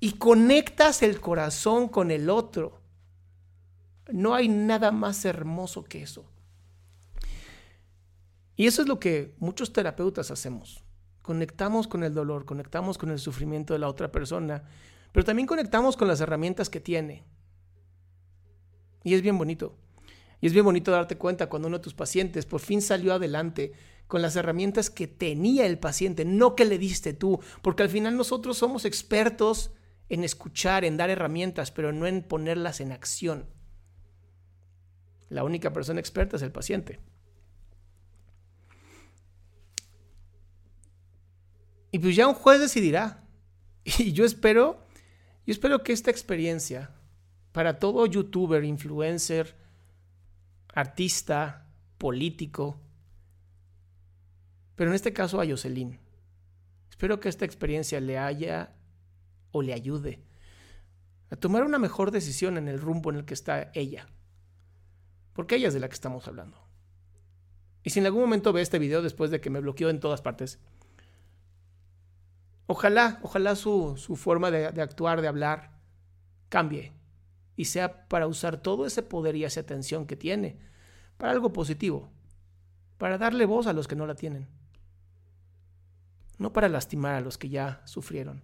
[0.00, 2.80] y conectas el corazón con el otro,
[4.10, 6.24] no hay nada más hermoso que eso.
[8.56, 10.82] Y eso es lo que muchos terapeutas hacemos.
[11.22, 14.64] Conectamos con el dolor, conectamos con el sufrimiento de la otra persona,
[15.12, 17.24] pero también conectamos con las herramientas que tiene.
[19.04, 19.76] Y es bien bonito.
[20.40, 23.72] Y es bien bonito darte cuenta cuando uno de tus pacientes por fin salió adelante
[24.08, 28.16] con las herramientas que tenía el paciente, no que le diste tú, porque al final
[28.16, 29.70] nosotros somos expertos
[30.08, 33.46] en escuchar, en dar herramientas, pero no en ponerlas en acción.
[35.28, 37.00] La única persona experta es el paciente.
[41.92, 43.22] Y pues ya un juez decidirá.
[43.84, 44.86] Y yo espero,
[45.46, 46.90] yo espero que esta experiencia
[47.52, 49.56] para todo youtuber, influencer,
[50.72, 51.66] artista,
[51.98, 52.80] político,
[54.74, 56.00] pero en este caso a Jocelyn.
[56.90, 58.74] Espero que esta experiencia le haya
[59.50, 60.24] o le ayude
[61.30, 64.06] a tomar una mejor decisión en el rumbo en el que está ella.
[65.32, 66.58] Porque ella es de la que estamos hablando.
[67.82, 70.20] Y si en algún momento ve este video después de que me bloqueó en todas
[70.20, 70.60] partes,
[72.66, 75.72] ojalá, ojalá su, su forma de, de actuar, de hablar,
[76.48, 76.92] cambie
[77.56, 80.58] y sea para usar todo ese poder y esa atención que tiene
[81.16, 82.10] para algo positivo,
[82.98, 84.48] para darle voz a los que no la tienen,
[86.38, 88.42] no para lastimar a los que ya sufrieron.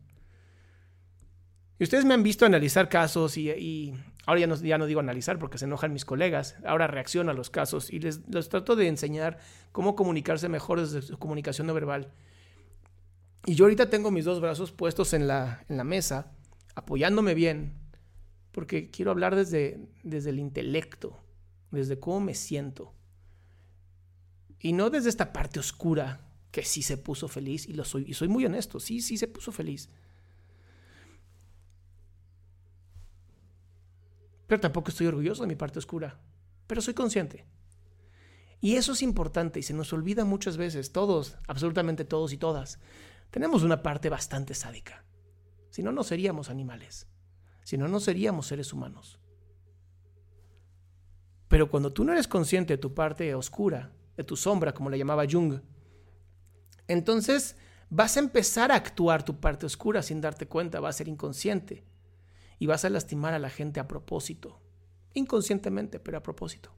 [1.78, 3.94] Y ustedes me han visto analizar casos y,
[4.26, 7.34] ahora ya no, ya no, digo analizar porque se enojan mis colegas, ahora reacciono a
[7.34, 9.38] los casos y les, les trato de enseñar
[9.72, 12.12] cómo comunicarse mejor desde su comunicación no verbal.
[13.48, 16.32] Y yo ahorita tengo mis dos brazos puestos en la, mesa,
[16.74, 17.78] apoyándome bien,
[18.52, 21.18] porque quiero hablar desde, desde el intelecto,
[21.70, 22.92] desde cómo me siento.
[24.60, 28.12] Y no desde esta parte oscura que sí se puso feliz y lo soy y
[28.12, 29.88] soy muy honesto, sí, sí se puso feliz.
[34.46, 36.20] Pero tampoco estoy orgulloso de mi parte oscura,
[36.66, 37.46] pero soy consciente.
[38.60, 42.78] Y eso es importante y se nos olvida muchas veces, todos, absolutamente todos y todas.
[43.30, 45.04] Tenemos una parte bastante sádica.
[45.70, 47.06] Si no, no seríamos animales.
[47.62, 49.20] Si no, no seríamos seres humanos.
[51.48, 54.98] Pero cuando tú no eres consciente de tu parte oscura, de tu sombra, como le
[54.98, 55.60] llamaba Jung,
[56.86, 57.56] entonces
[57.90, 61.84] vas a empezar a actuar tu parte oscura sin darte cuenta, va a ser inconsciente
[62.58, 64.60] y vas a lastimar a la gente a propósito,
[65.14, 66.70] inconscientemente, pero a propósito.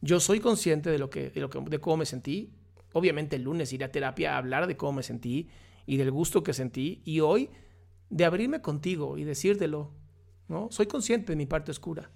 [0.00, 2.52] Yo soy consciente de lo que, de lo que, de cómo me sentí.
[2.96, 5.50] Obviamente el lunes iré a terapia a hablar de cómo me sentí
[5.84, 7.50] y del gusto que sentí y hoy
[8.08, 9.92] de abrirme contigo y decírtelo,
[10.48, 10.68] ¿no?
[10.70, 12.10] Soy consciente de mi parte oscura.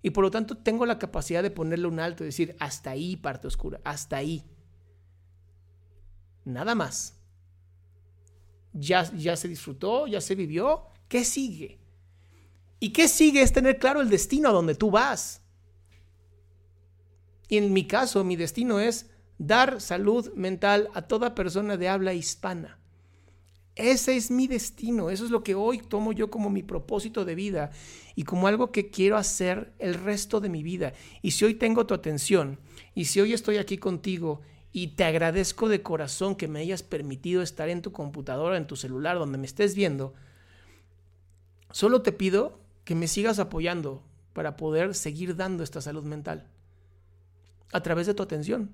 [0.00, 3.16] Y por lo tanto tengo la capacidad de ponerle un alto y decir, hasta ahí
[3.16, 4.42] parte oscura, hasta ahí.
[6.46, 7.20] Nada más.
[8.72, 10.86] Ya, ya se disfrutó, ya se vivió.
[11.08, 11.78] ¿Qué sigue?
[12.80, 13.42] ¿Y qué sigue?
[13.42, 15.42] Es tener claro el destino a donde tú vas.
[17.50, 22.14] Y en mi caso, mi destino es dar salud mental a toda persona de habla
[22.14, 22.78] hispana.
[23.74, 27.34] Ese es mi destino, eso es lo que hoy tomo yo como mi propósito de
[27.34, 27.72] vida
[28.14, 30.94] y como algo que quiero hacer el resto de mi vida.
[31.20, 32.58] Y si hoy tengo tu atención
[32.94, 34.40] y si hoy estoy aquí contigo
[34.72, 38.76] y te agradezco de corazón que me hayas permitido estar en tu computadora, en tu
[38.76, 40.14] celular, donde me estés viendo,
[41.70, 46.46] solo te pido que me sigas apoyando para poder seguir dando esta salud mental.
[47.72, 48.70] A través de tu atención,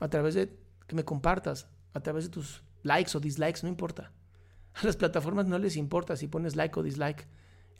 [0.00, 4.12] a través de que me compartas, a través de tus likes o dislikes, no importa.
[4.74, 7.26] A las plataformas no les importa si pones like o dislike.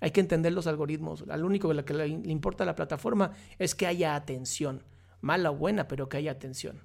[0.00, 1.24] Hay que entender los algoritmos.
[1.28, 4.83] Al único que le, importa a la plataforma es que haya atención.
[5.20, 6.83] Mala o buena, pero que haya atención.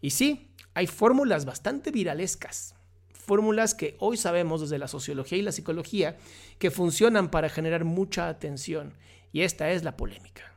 [0.00, 2.76] Y sí, hay fórmulas bastante viralescas.
[3.12, 6.16] Fórmulas que hoy sabemos desde la sociología y la psicología
[6.58, 8.94] que funcionan para generar mucha atención.
[9.32, 10.54] Y esta es la polémica.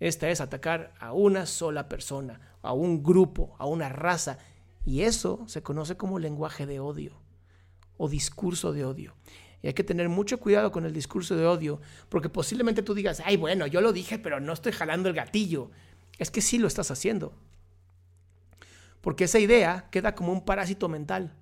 [0.00, 4.38] Esta es atacar a una sola persona, a un grupo, a una raza.
[4.84, 7.20] Y eso se conoce como lenguaje de odio
[7.96, 9.14] o discurso de odio.
[9.60, 13.20] Y hay que tener mucho cuidado con el discurso de odio, porque posiblemente tú digas,
[13.24, 15.70] ay, bueno, yo lo dije, pero no estoy jalando el gatillo.
[16.18, 17.34] Es que sí lo estás haciendo.
[19.00, 21.34] Porque esa idea queda como un parásito mental,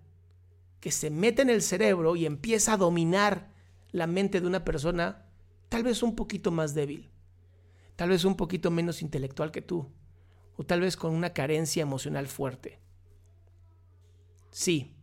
[0.80, 3.50] que se mete en el cerebro y empieza a dominar
[3.92, 5.26] la mente de una persona
[5.68, 7.10] tal vez un poquito más débil,
[7.96, 9.90] tal vez un poquito menos intelectual que tú,
[10.56, 12.78] o tal vez con una carencia emocional fuerte.
[14.50, 14.94] Sí,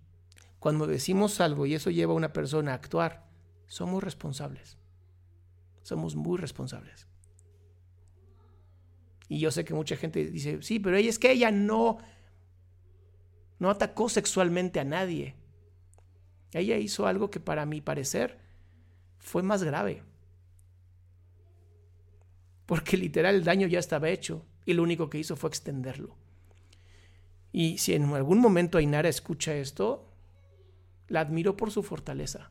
[0.59, 3.27] cuando decimos algo y eso lleva a una persona a actuar,
[3.67, 4.77] somos responsables.
[5.81, 7.07] Somos muy responsables.
[9.27, 11.97] Y yo sé que mucha gente dice, sí, pero ella es que ella no,
[13.59, 15.35] no atacó sexualmente a nadie.
[16.51, 18.39] Ella hizo algo que para mi parecer
[19.17, 20.03] fue más grave.
[22.73, 26.15] Porque literal el daño ya estaba hecho y lo único que hizo fue extenderlo.
[27.51, 30.09] Y si en algún momento Ainara escucha esto,
[31.07, 32.49] la admiro por su fortaleza.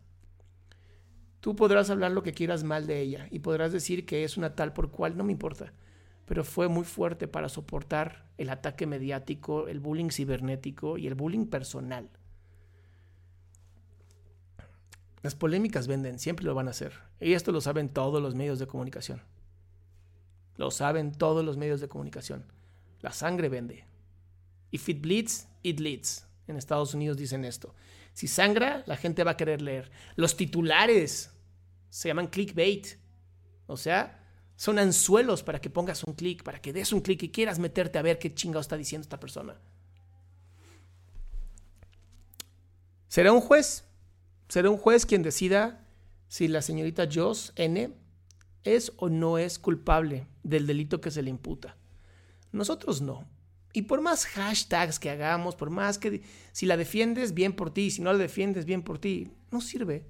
[1.40, 4.54] Tú podrás hablar lo que quieras mal de ella y podrás decir que es una
[4.54, 5.72] tal por cual, no me importa,
[6.24, 11.46] pero fue muy fuerte para soportar el ataque mediático, el bullying cibernético y el bullying
[11.46, 12.08] personal.
[15.24, 16.92] Las polémicas venden, siempre lo van a hacer.
[17.18, 19.20] Y esto lo saben todos los medios de comunicación.
[20.62, 22.44] Lo saben todos los medios de comunicación.
[23.00, 23.84] La sangre vende.
[24.70, 26.24] If it bleeds, it leads.
[26.46, 27.74] En Estados Unidos dicen esto.
[28.12, 29.90] Si sangra, la gente va a querer leer.
[30.14, 31.32] Los titulares
[31.90, 32.96] se llaman clickbait.
[33.66, 37.32] O sea, son anzuelos para que pongas un clic, para que des un clic y
[37.32, 39.56] quieras meterte a ver qué chingado está diciendo esta persona.
[43.08, 43.84] ¿Será un juez?
[44.48, 45.84] ¿Será un juez quien decida
[46.28, 48.00] si la señorita Joss N
[48.64, 51.76] es o no es culpable del delito que se le imputa?
[52.52, 53.28] Nosotros no.
[53.72, 56.22] Y por más hashtags que hagamos, por más que
[56.52, 60.06] si la defiendes, bien por ti, si no la defiendes, bien por ti, no sirve.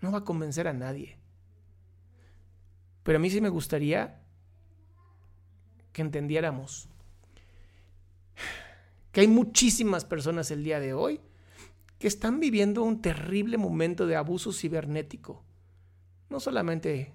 [0.00, 1.16] No va a convencer a nadie.
[3.04, 4.20] Pero a mí sí me gustaría
[5.92, 6.88] que entendiéramos
[9.12, 11.20] que hay muchísimas personas el día de hoy
[11.98, 15.44] que están viviendo un terrible momento de abuso cibernético.
[16.28, 17.12] No solamente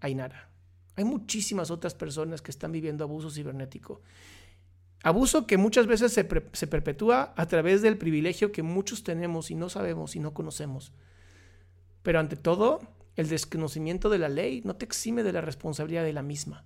[0.00, 0.48] Ainara.
[0.96, 4.02] Hay muchísimas otras personas que están viviendo abuso cibernético.
[5.02, 9.54] Abuso que muchas veces se, se, perpetúa a través del privilegio que muchos tenemos y
[9.54, 10.92] no sabemos y no conocemos.
[12.02, 12.80] Pero ante todo,
[13.14, 16.64] el desconocimiento de la ley no te exime de la responsabilidad de la misma.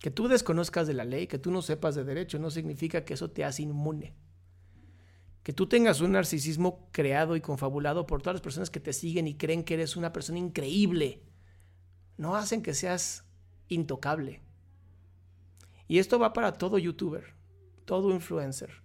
[0.00, 3.14] Que tú desconozcas de la ley, que tú no sepas de derecho, no significa que
[3.14, 4.14] eso te hace inmune.
[5.42, 9.26] Que tú tengas un narcisismo creado y confabulado por todas las personas que te siguen
[9.26, 11.22] y creen que eres una persona increíble
[12.16, 13.24] no hacen que seas
[13.68, 14.40] intocable.
[15.88, 17.34] Y esto va para todo youtuber,
[17.84, 18.82] todo influencer,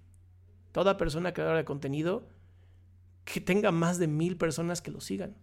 [0.72, 2.28] toda persona creadora de contenido
[3.26, 5.38] que tenga más de mil personas que lo sigan.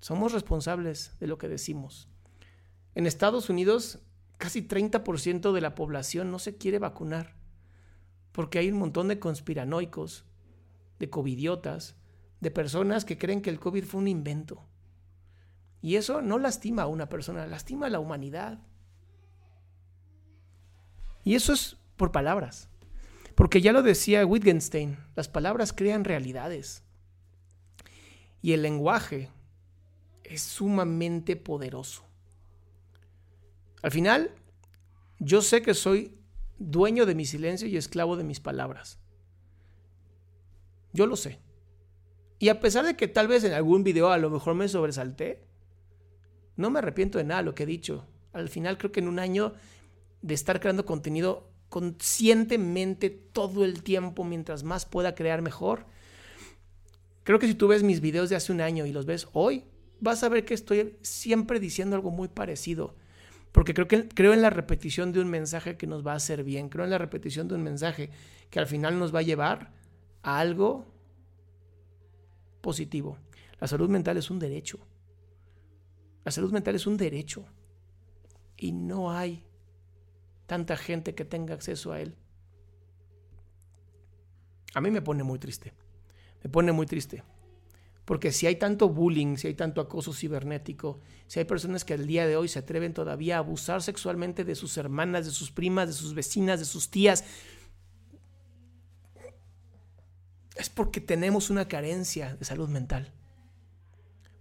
[0.00, 2.08] Somos responsables de lo que decimos.
[2.94, 4.00] En Estados Unidos
[4.38, 7.36] casi 30% de la población no se quiere vacunar.
[8.32, 10.24] Porque hay un montón de conspiranoicos,
[10.98, 11.96] de covidiotas,
[12.40, 14.66] de personas que creen que el COVID fue un invento.
[15.82, 18.60] Y eso no lastima a una persona, lastima a la humanidad.
[21.24, 22.68] Y eso es por palabras.
[23.34, 26.82] Porque ya lo decía Wittgenstein, las palabras crean realidades.
[28.42, 29.30] Y el lenguaje
[30.24, 32.04] es sumamente poderoso.
[33.82, 34.34] Al final,
[35.18, 36.19] yo sé que soy
[36.60, 39.00] dueño de mi silencio y esclavo de mis palabras.
[40.92, 41.40] Yo lo sé.
[42.38, 45.46] Y a pesar de que tal vez en algún video a lo mejor me sobresalté,
[46.56, 48.06] no me arrepiento de nada lo que he dicho.
[48.32, 49.54] Al final creo que en un año
[50.22, 55.86] de estar creando contenido conscientemente todo el tiempo, mientras más pueda crear mejor,
[57.22, 59.64] creo que si tú ves mis videos de hace un año y los ves hoy,
[60.00, 62.96] vas a ver que estoy siempre diciendo algo muy parecido.
[63.52, 66.44] Porque creo, que, creo en la repetición de un mensaje que nos va a hacer
[66.44, 66.68] bien.
[66.68, 68.10] Creo en la repetición de un mensaje
[68.48, 69.72] que al final nos va a llevar
[70.22, 70.86] a algo
[72.60, 73.18] positivo.
[73.60, 74.78] La salud mental es un derecho.
[76.24, 77.44] La salud mental es un derecho.
[78.56, 79.44] Y no hay
[80.46, 82.14] tanta gente que tenga acceso a él.
[84.74, 85.72] A mí me pone muy triste.
[86.42, 87.22] Me pone muy triste.
[88.10, 90.98] Porque si hay tanto bullying, si hay tanto acoso cibernético,
[91.28, 94.56] si hay personas que al día de hoy se atreven todavía a abusar sexualmente de
[94.56, 97.22] sus hermanas, de sus primas, de sus vecinas, de sus tías,
[100.56, 103.12] es porque tenemos una carencia de salud mental.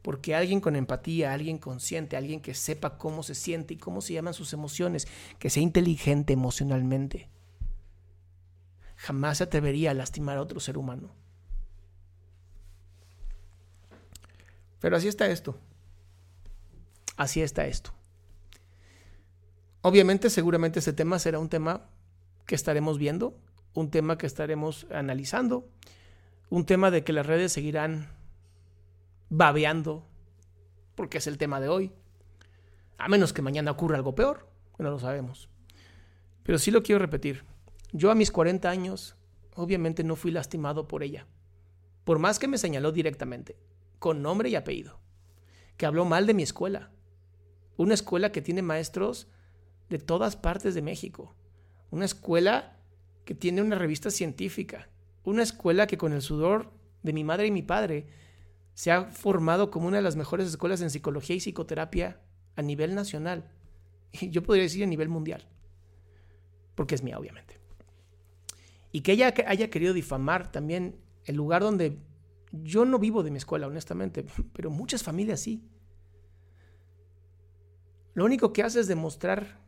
[0.02, 4.14] Porque alguien con empatía, alguien consciente, alguien que sepa cómo se siente y cómo se
[4.14, 5.08] llaman sus emociones,
[5.38, 7.30] que sea inteligente emocionalmente,
[8.96, 11.20] jamás se atrevería a lastimar a otro ser humano.
[14.80, 15.58] Pero así está esto.
[17.18, 17.92] Así está esto.
[19.82, 21.90] Obviamente, seguramente este tema será un tema
[22.46, 23.38] que estaremos viendo,
[23.74, 25.70] un tema que estaremos analizando,
[26.50, 28.10] un tema de que las redes seguirán
[29.30, 30.06] babeando,
[30.96, 31.92] porque es el tema de hoy.
[32.98, 35.50] A menos que mañana ocurra algo peor, no lo sabemos.
[36.44, 37.44] Pero sí lo quiero repetir.
[37.92, 39.16] Yo a mis 40 años,
[39.56, 41.28] obviamente no fui lastimado por ella.
[42.04, 43.58] Por más que me señaló directamente
[44.00, 45.00] con nombre y apellido,
[45.78, 46.92] que habló mal de mi escuela.
[47.78, 49.28] Una escuela que tiene maestros
[49.90, 51.36] de todas partes de México.
[51.92, 52.78] Una escuela
[53.26, 54.90] que tiene una revista científica.
[55.24, 56.72] Una escuela que con el sudor
[57.04, 58.08] de mi madre y mi padre
[58.74, 62.22] se ha formado como una de las mejores escuelas en psicología y psicoterapia
[62.56, 63.52] a nivel nacional.
[64.12, 65.46] Y yo podría decir a nivel mundial.
[66.76, 67.60] Porque es mía, obviamente.
[68.92, 70.96] Y que ella haya querido difamar también
[71.26, 72.00] el lugar donde
[72.52, 75.64] yo no vivo de mi escuela, honestamente, pero muchas familias sí.
[78.14, 79.62] Lo único que hace es demostrar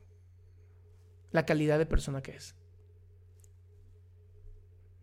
[1.31, 2.55] la calidad de persona que es.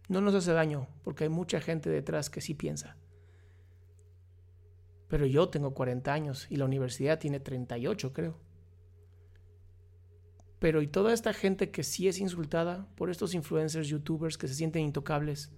[0.08, 2.96] No nos hace daño, porque hay mucha gente detrás que sí piensa.
[5.08, 8.38] Pero yo tengo 40 años y la universidad tiene 38, creo.
[10.58, 14.54] Pero y toda esta gente que sí es insultada por estos influencers, youtubers que se
[14.54, 15.52] sienten intocables,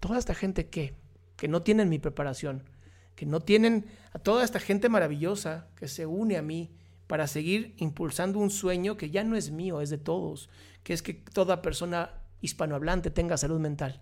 [0.00, 0.94] toda esta gente que,
[1.36, 2.64] que no tienen mi preparación,
[3.14, 6.70] que no tienen a toda esta gente maravillosa que se une a mí
[7.06, 10.48] para seguir impulsando un sueño que ya no es mío, es de todos,
[10.82, 14.00] que es que toda persona hispanohablante tenga salud mental.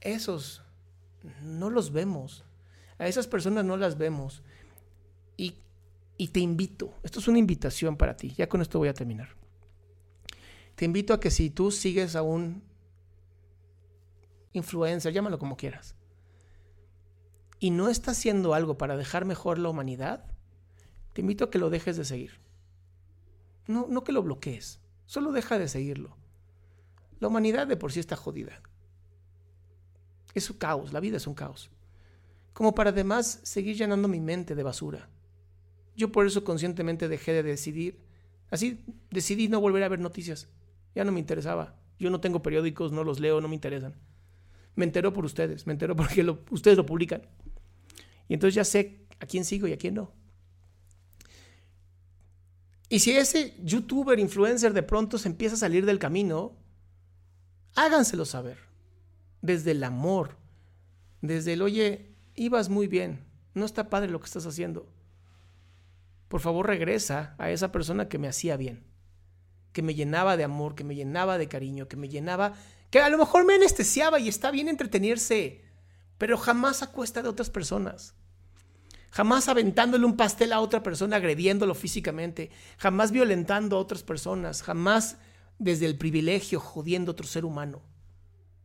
[0.00, 0.62] Esos
[1.42, 2.44] no los vemos,
[2.98, 4.42] a esas personas no las vemos.
[5.36, 5.56] Y,
[6.16, 9.43] y te invito, esto es una invitación para ti, ya con esto voy a terminar.
[10.74, 12.62] Te invito a que si tú sigues a un
[14.52, 15.94] influencer, llámalo como quieras,
[17.58, 20.24] y no está haciendo algo para dejar mejor la humanidad,
[21.12, 22.40] te invito a que lo dejes de seguir.
[23.66, 26.16] No, no que lo bloquees, solo deja de seguirlo.
[27.20, 28.60] La humanidad de por sí está jodida.
[30.34, 31.70] Es un caos, la vida es un caos.
[32.52, 35.08] Como para además seguir llenando mi mente de basura.
[35.96, 38.00] Yo por eso conscientemente dejé de decidir,
[38.50, 40.48] así decidí no volver a ver noticias.
[40.94, 41.74] Ya no me interesaba.
[41.98, 43.94] Yo no tengo periódicos, no los leo, no me interesan.
[44.74, 47.22] Me entero por ustedes, me entero porque ustedes lo publican.
[48.28, 50.12] Y entonces ya sé a quién sigo y a quién no.
[52.88, 56.56] Y si ese youtuber, influencer de pronto se empieza a salir del camino,
[57.74, 58.58] háganselo saber.
[59.42, 60.36] Desde el amor,
[61.20, 64.88] desde el, oye, ibas muy bien, no está padre lo que estás haciendo.
[66.28, 68.93] Por favor regresa a esa persona que me hacía bien
[69.74, 72.54] que me llenaba de amor, que me llenaba de cariño, que me llenaba,
[72.90, 75.62] que a lo mejor me anestesiaba y está bien entretenerse,
[76.16, 78.14] pero jamás a cuesta de otras personas.
[79.10, 85.18] jamás aventándole un pastel a otra persona, agrediéndolo físicamente, jamás violentando a otras personas, jamás
[85.58, 87.82] desde el privilegio jodiendo a otro ser humano,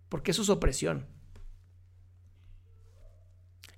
[0.10, 1.08] porque eso es opresión.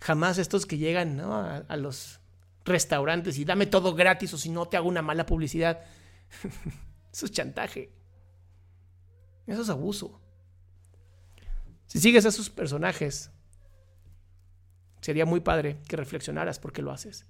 [0.02, 2.20] Jamás estos que llegan a, a los
[2.66, 5.80] restaurantes y dame todo gratis o si no te hago una mala publicidad.
[7.12, 7.92] eso es chantaje.
[9.46, 10.20] Eso es abuso.
[11.88, 13.32] Si sigues a esos personajes,
[15.02, 17.26] sería muy padre que reflexionaras por qué lo haces.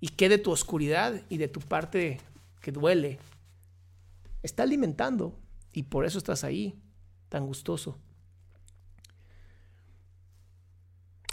[0.00, 2.20] Y qué de tu oscuridad y de tu parte
[2.60, 3.18] que duele
[4.42, 5.38] está alimentando.
[5.72, 6.80] Y por eso estás ahí,
[7.28, 7.98] tan gustoso.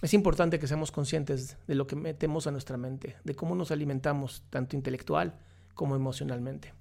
[0.02, 3.70] Es importante que seamos conscientes de lo que metemos a nuestra mente, de cómo nos
[3.70, 5.40] alimentamos, tanto intelectual
[5.76, 6.74] como emocionalmente.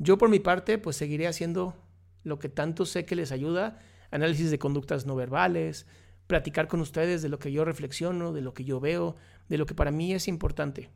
[0.00, 1.76] Yo por mi parte, pues seguiré haciendo
[2.24, 3.78] lo que tanto sé que les ayuda
[4.10, 5.86] análisis de conductas no verbales,
[6.26, 9.14] platicar con ustedes de lo que yo reflexiono, de lo que yo veo,
[9.48, 10.90] de lo que para mí es importante.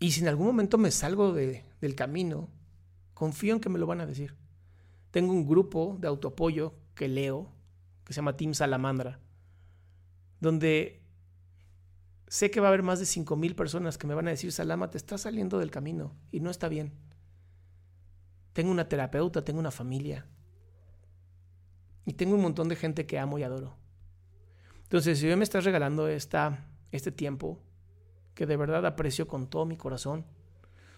[0.00, 2.48] Y si en algún momento me salgo de, del camino,
[3.14, 4.34] confío en que me lo van a decir.
[5.12, 7.48] Tengo un grupo de autoapoyo que leo,
[8.04, 9.20] que se llama Team Salamandra,
[10.40, 10.99] donde
[12.30, 14.88] sé que va a haber más de 5.000 personas que me van a decir, Salama,
[14.88, 16.92] te estás saliendo del camino y no está bien.
[18.52, 20.26] Tengo una terapeuta, tengo una familia.
[22.06, 23.76] Y tengo un montón de gente que amo y adoro.
[24.84, 27.58] Entonces, si hoy me estás regalando esta, este tiempo,
[28.34, 30.24] que de verdad aprecio con todo mi corazón,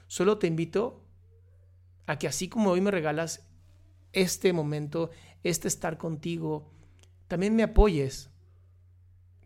[0.09, 1.03] solo te invito
[2.07, 3.49] a que así como hoy me regalas
[4.13, 5.11] este momento,
[5.45, 6.71] este estar contigo,
[7.27, 8.32] también me apoyes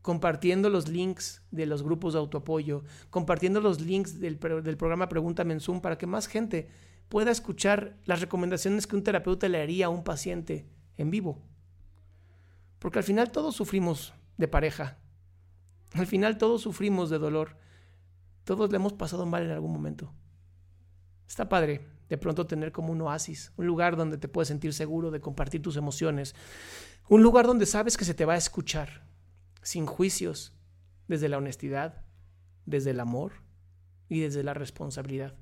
[0.06, 5.58] compartiendo los links de los grupos de autoapoyo, compartiendo los links del, programa Pregúntame en
[5.58, 6.68] Zoom para que más gente
[7.08, 11.42] pueda escuchar las recomendaciones que un terapeuta le haría a un paciente en vivo.
[12.78, 14.96] Porque al final todos sufrimos de pareja.
[15.94, 17.56] Al final todos sufrimos de dolor.
[18.44, 20.14] Todos le hemos pasado mal en algún momento.
[21.26, 25.10] Está padre de pronto tener como un oasis, un lugar donde te puedes sentir seguro
[25.10, 26.36] de compartir tus emociones,
[27.08, 29.04] un lugar donde sabes que se te va a escuchar,
[29.66, 30.52] sin juicios,
[31.08, 32.04] desde la honestidad,
[32.66, 33.32] desde el amor
[34.08, 35.34] y desde la responsabilidad.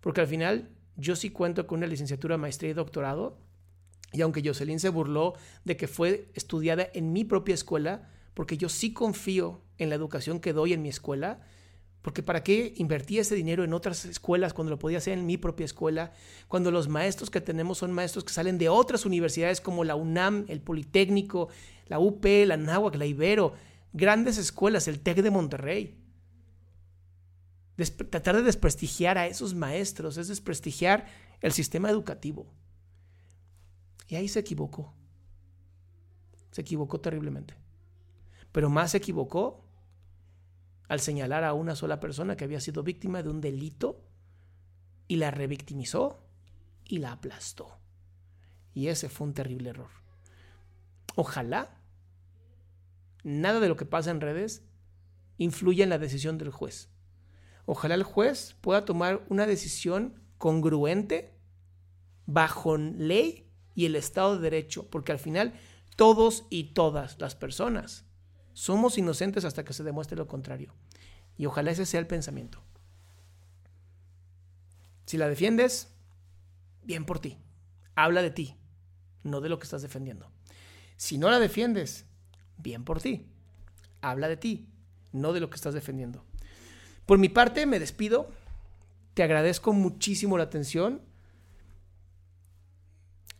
[0.00, 3.36] Porque al final yo sí cuento con una licenciatura, maestría y doctorado.
[4.12, 8.68] Y aunque Jocelyn se burló de que fue estudiada en mi propia escuela, porque yo
[8.68, 11.40] sí confío en la educación que doy en mi escuela,
[12.00, 15.36] porque ¿para qué invertí ese dinero en otras escuelas cuando lo podía hacer en mi
[15.36, 16.12] propia escuela?
[16.46, 20.44] Cuando los maestros que tenemos son maestros que salen de otras universidades como la UNAM,
[20.48, 21.48] el Politécnico,
[21.86, 23.54] la UP, la NAHUAC, la Ibero,
[23.92, 26.04] grandes escuelas, el TEC de Monterrey
[27.76, 31.06] tratar de desprestigiar a esos maestros es desprestigiar
[31.40, 32.46] el sistema educativo.
[34.08, 34.94] Y ahí se equivocó.
[36.50, 37.54] Se equivocó terriblemente.
[38.52, 39.64] Pero más se equivocó
[40.88, 44.04] al señalar a una sola persona que había sido víctima de un delito
[45.08, 46.22] y la revictimizó
[46.84, 47.78] y la aplastó.
[48.72, 50.03] Y ese fue un terrible error.
[51.14, 51.80] Ojalá
[53.22, 54.62] nada de lo que pasa en redes
[55.38, 56.90] influya en la decisión del juez.
[57.66, 61.34] Ojalá el juez pueda tomar una decisión congruente
[62.26, 65.54] bajo ley y el Estado de Derecho, porque al final
[65.96, 68.04] todos y todas las personas
[68.52, 70.72] somos inocentes hasta que se demuestre lo contrario.
[71.36, 72.62] Y ojalá ese sea el pensamiento.
[75.06, 75.92] Si la defiendes,
[76.82, 77.38] bien por ti.
[77.96, 78.56] Habla de ti,
[79.22, 80.33] no de lo que estás defendiendo.
[80.96, 82.06] Si no la defiendes,
[82.58, 83.26] bien por ti.
[84.00, 84.68] Habla de ti,
[85.12, 86.24] no de lo que estás defendiendo.
[87.06, 88.30] Por mi parte, me despido.
[89.14, 91.02] Te agradezco muchísimo la atención.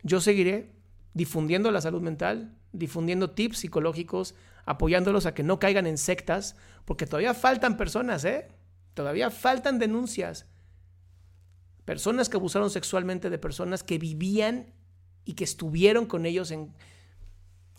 [0.02, 0.72] Yo seguiré
[1.14, 4.34] difundiendo la salud mental, difundiendo tips psicológicos,
[4.66, 8.48] apoyándolos a que no caigan en sectas, porque todavía faltan personas, ¿eh?
[8.94, 10.46] Todavía faltan denuncias.
[11.84, 14.72] Personas que abusaron sexualmente de personas que vivían
[15.24, 16.74] y que estuvieron con ellos en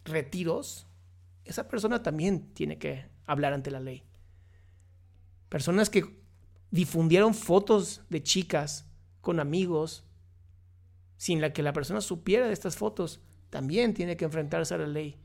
[0.06, 0.88] retiros.
[1.44, 4.04] Esa persona también tiene que hablar ante la ley.
[5.50, 6.24] Personas que
[6.72, 8.88] difundieron fotos de chicas
[9.22, 10.06] con amigos
[11.18, 14.88] sin la que la persona supiera de estas fotos, también tiene que enfrentarse a la
[14.88, 15.18] ley.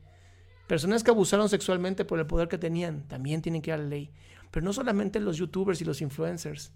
[0.67, 3.83] Personas que abusaron sexualmente por el poder que tenían, también tienen que ir a la
[3.83, 4.11] ley.
[4.51, 6.71] Pero no solamente los youtubers y los influencers.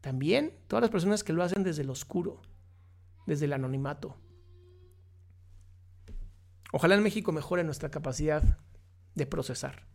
[0.00, 2.40] También todas las personas que lo hacen desde el oscuro,
[3.26, 4.16] desde el anonimato.
[6.72, 8.58] Ojalá en México mejore nuestra capacidad
[9.14, 9.86] de procesar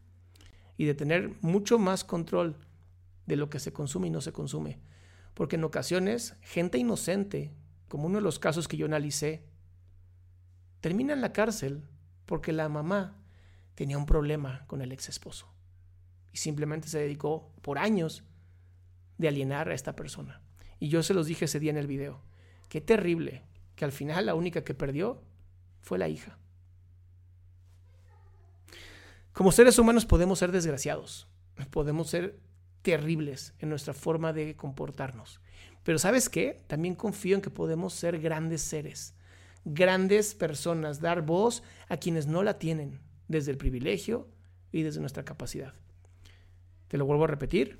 [0.78, 2.58] y de tener mucho más control
[3.26, 4.80] de lo que se consume y no se consume.
[5.34, 7.54] Porque en ocasiones, gente inocente,
[7.88, 9.44] como uno de los casos que yo analicé,
[10.82, 11.84] termina en la cárcel
[12.26, 13.18] porque la mamá
[13.76, 15.48] tenía un problema con el ex esposo.
[16.32, 18.24] Y simplemente se dedicó por años
[19.18, 20.42] de alienar a esta persona.
[20.80, 22.22] Y yo se los dije ese día en el video.
[22.68, 23.44] Qué terrible
[23.76, 25.22] que al final la única que perdió
[25.82, 26.38] fue la hija.
[29.36, 31.28] Como seres humanos podemos ser desgraciados,
[31.70, 32.40] podemos ser
[32.84, 35.42] terribles en nuestra forma de comportarnos.
[35.84, 36.64] Pero sabes qué?
[36.68, 39.14] También confío en que podemos ser grandes seres,
[39.66, 44.30] grandes personas, dar voz a quienes no la tienen, desde el privilegio
[44.72, 45.74] y desde nuestra capacidad.
[46.88, 47.78] Te lo vuelvo a repetir.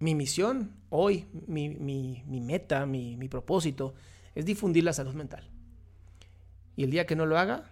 [0.00, 3.94] Mi misión hoy, mi, meta, mi, mi propósito
[4.34, 5.48] es difundir la salud mental.
[6.74, 7.70] Y el día que no lo haga,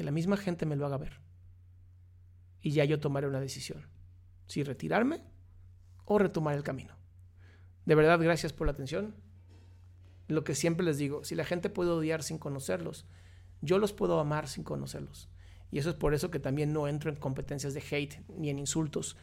[0.00, 1.20] que la misma gente me lo haga ver.
[2.62, 3.86] Y ya yo tomaré una decisión.
[4.46, 5.22] Si retirarme
[6.06, 6.96] o retomar el camino.
[7.84, 9.14] De verdad, gracias por la atención.
[10.26, 13.04] Lo que siempre les digo, si la gente puede odiar sin conocerlos,
[13.60, 15.28] yo los puedo amar sin conocerlos.
[15.70, 18.58] Y eso es por eso que también no entro en competencias de hate ni en
[18.58, 19.18] insultos,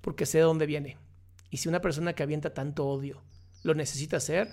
[0.00, 0.96] porque sé de dónde viene.
[1.50, 3.20] Y si una persona que avienta tanto odio
[3.64, 4.48] lo necesita hacer,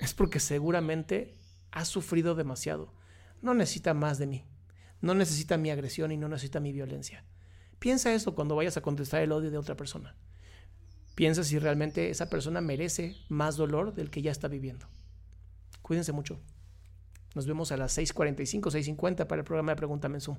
[0.00, 1.36] es porque seguramente
[1.70, 2.92] ha sufrido demasiado.
[3.40, 4.44] No necesita más de mí.
[5.00, 7.24] No necesita mi agresión y no necesita mi violencia.
[7.78, 10.16] Piensa eso cuando vayas a contestar el odio de otra persona.
[11.14, 14.86] Piensa si realmente esa persona merece más dolor del que ya está viviendo.
[15.82, 16.40] Cuídense mucho.
[17.34, 20.38] Nos vemos a las 6.45, 6.50 para el programa de Pregúntame en Zoom.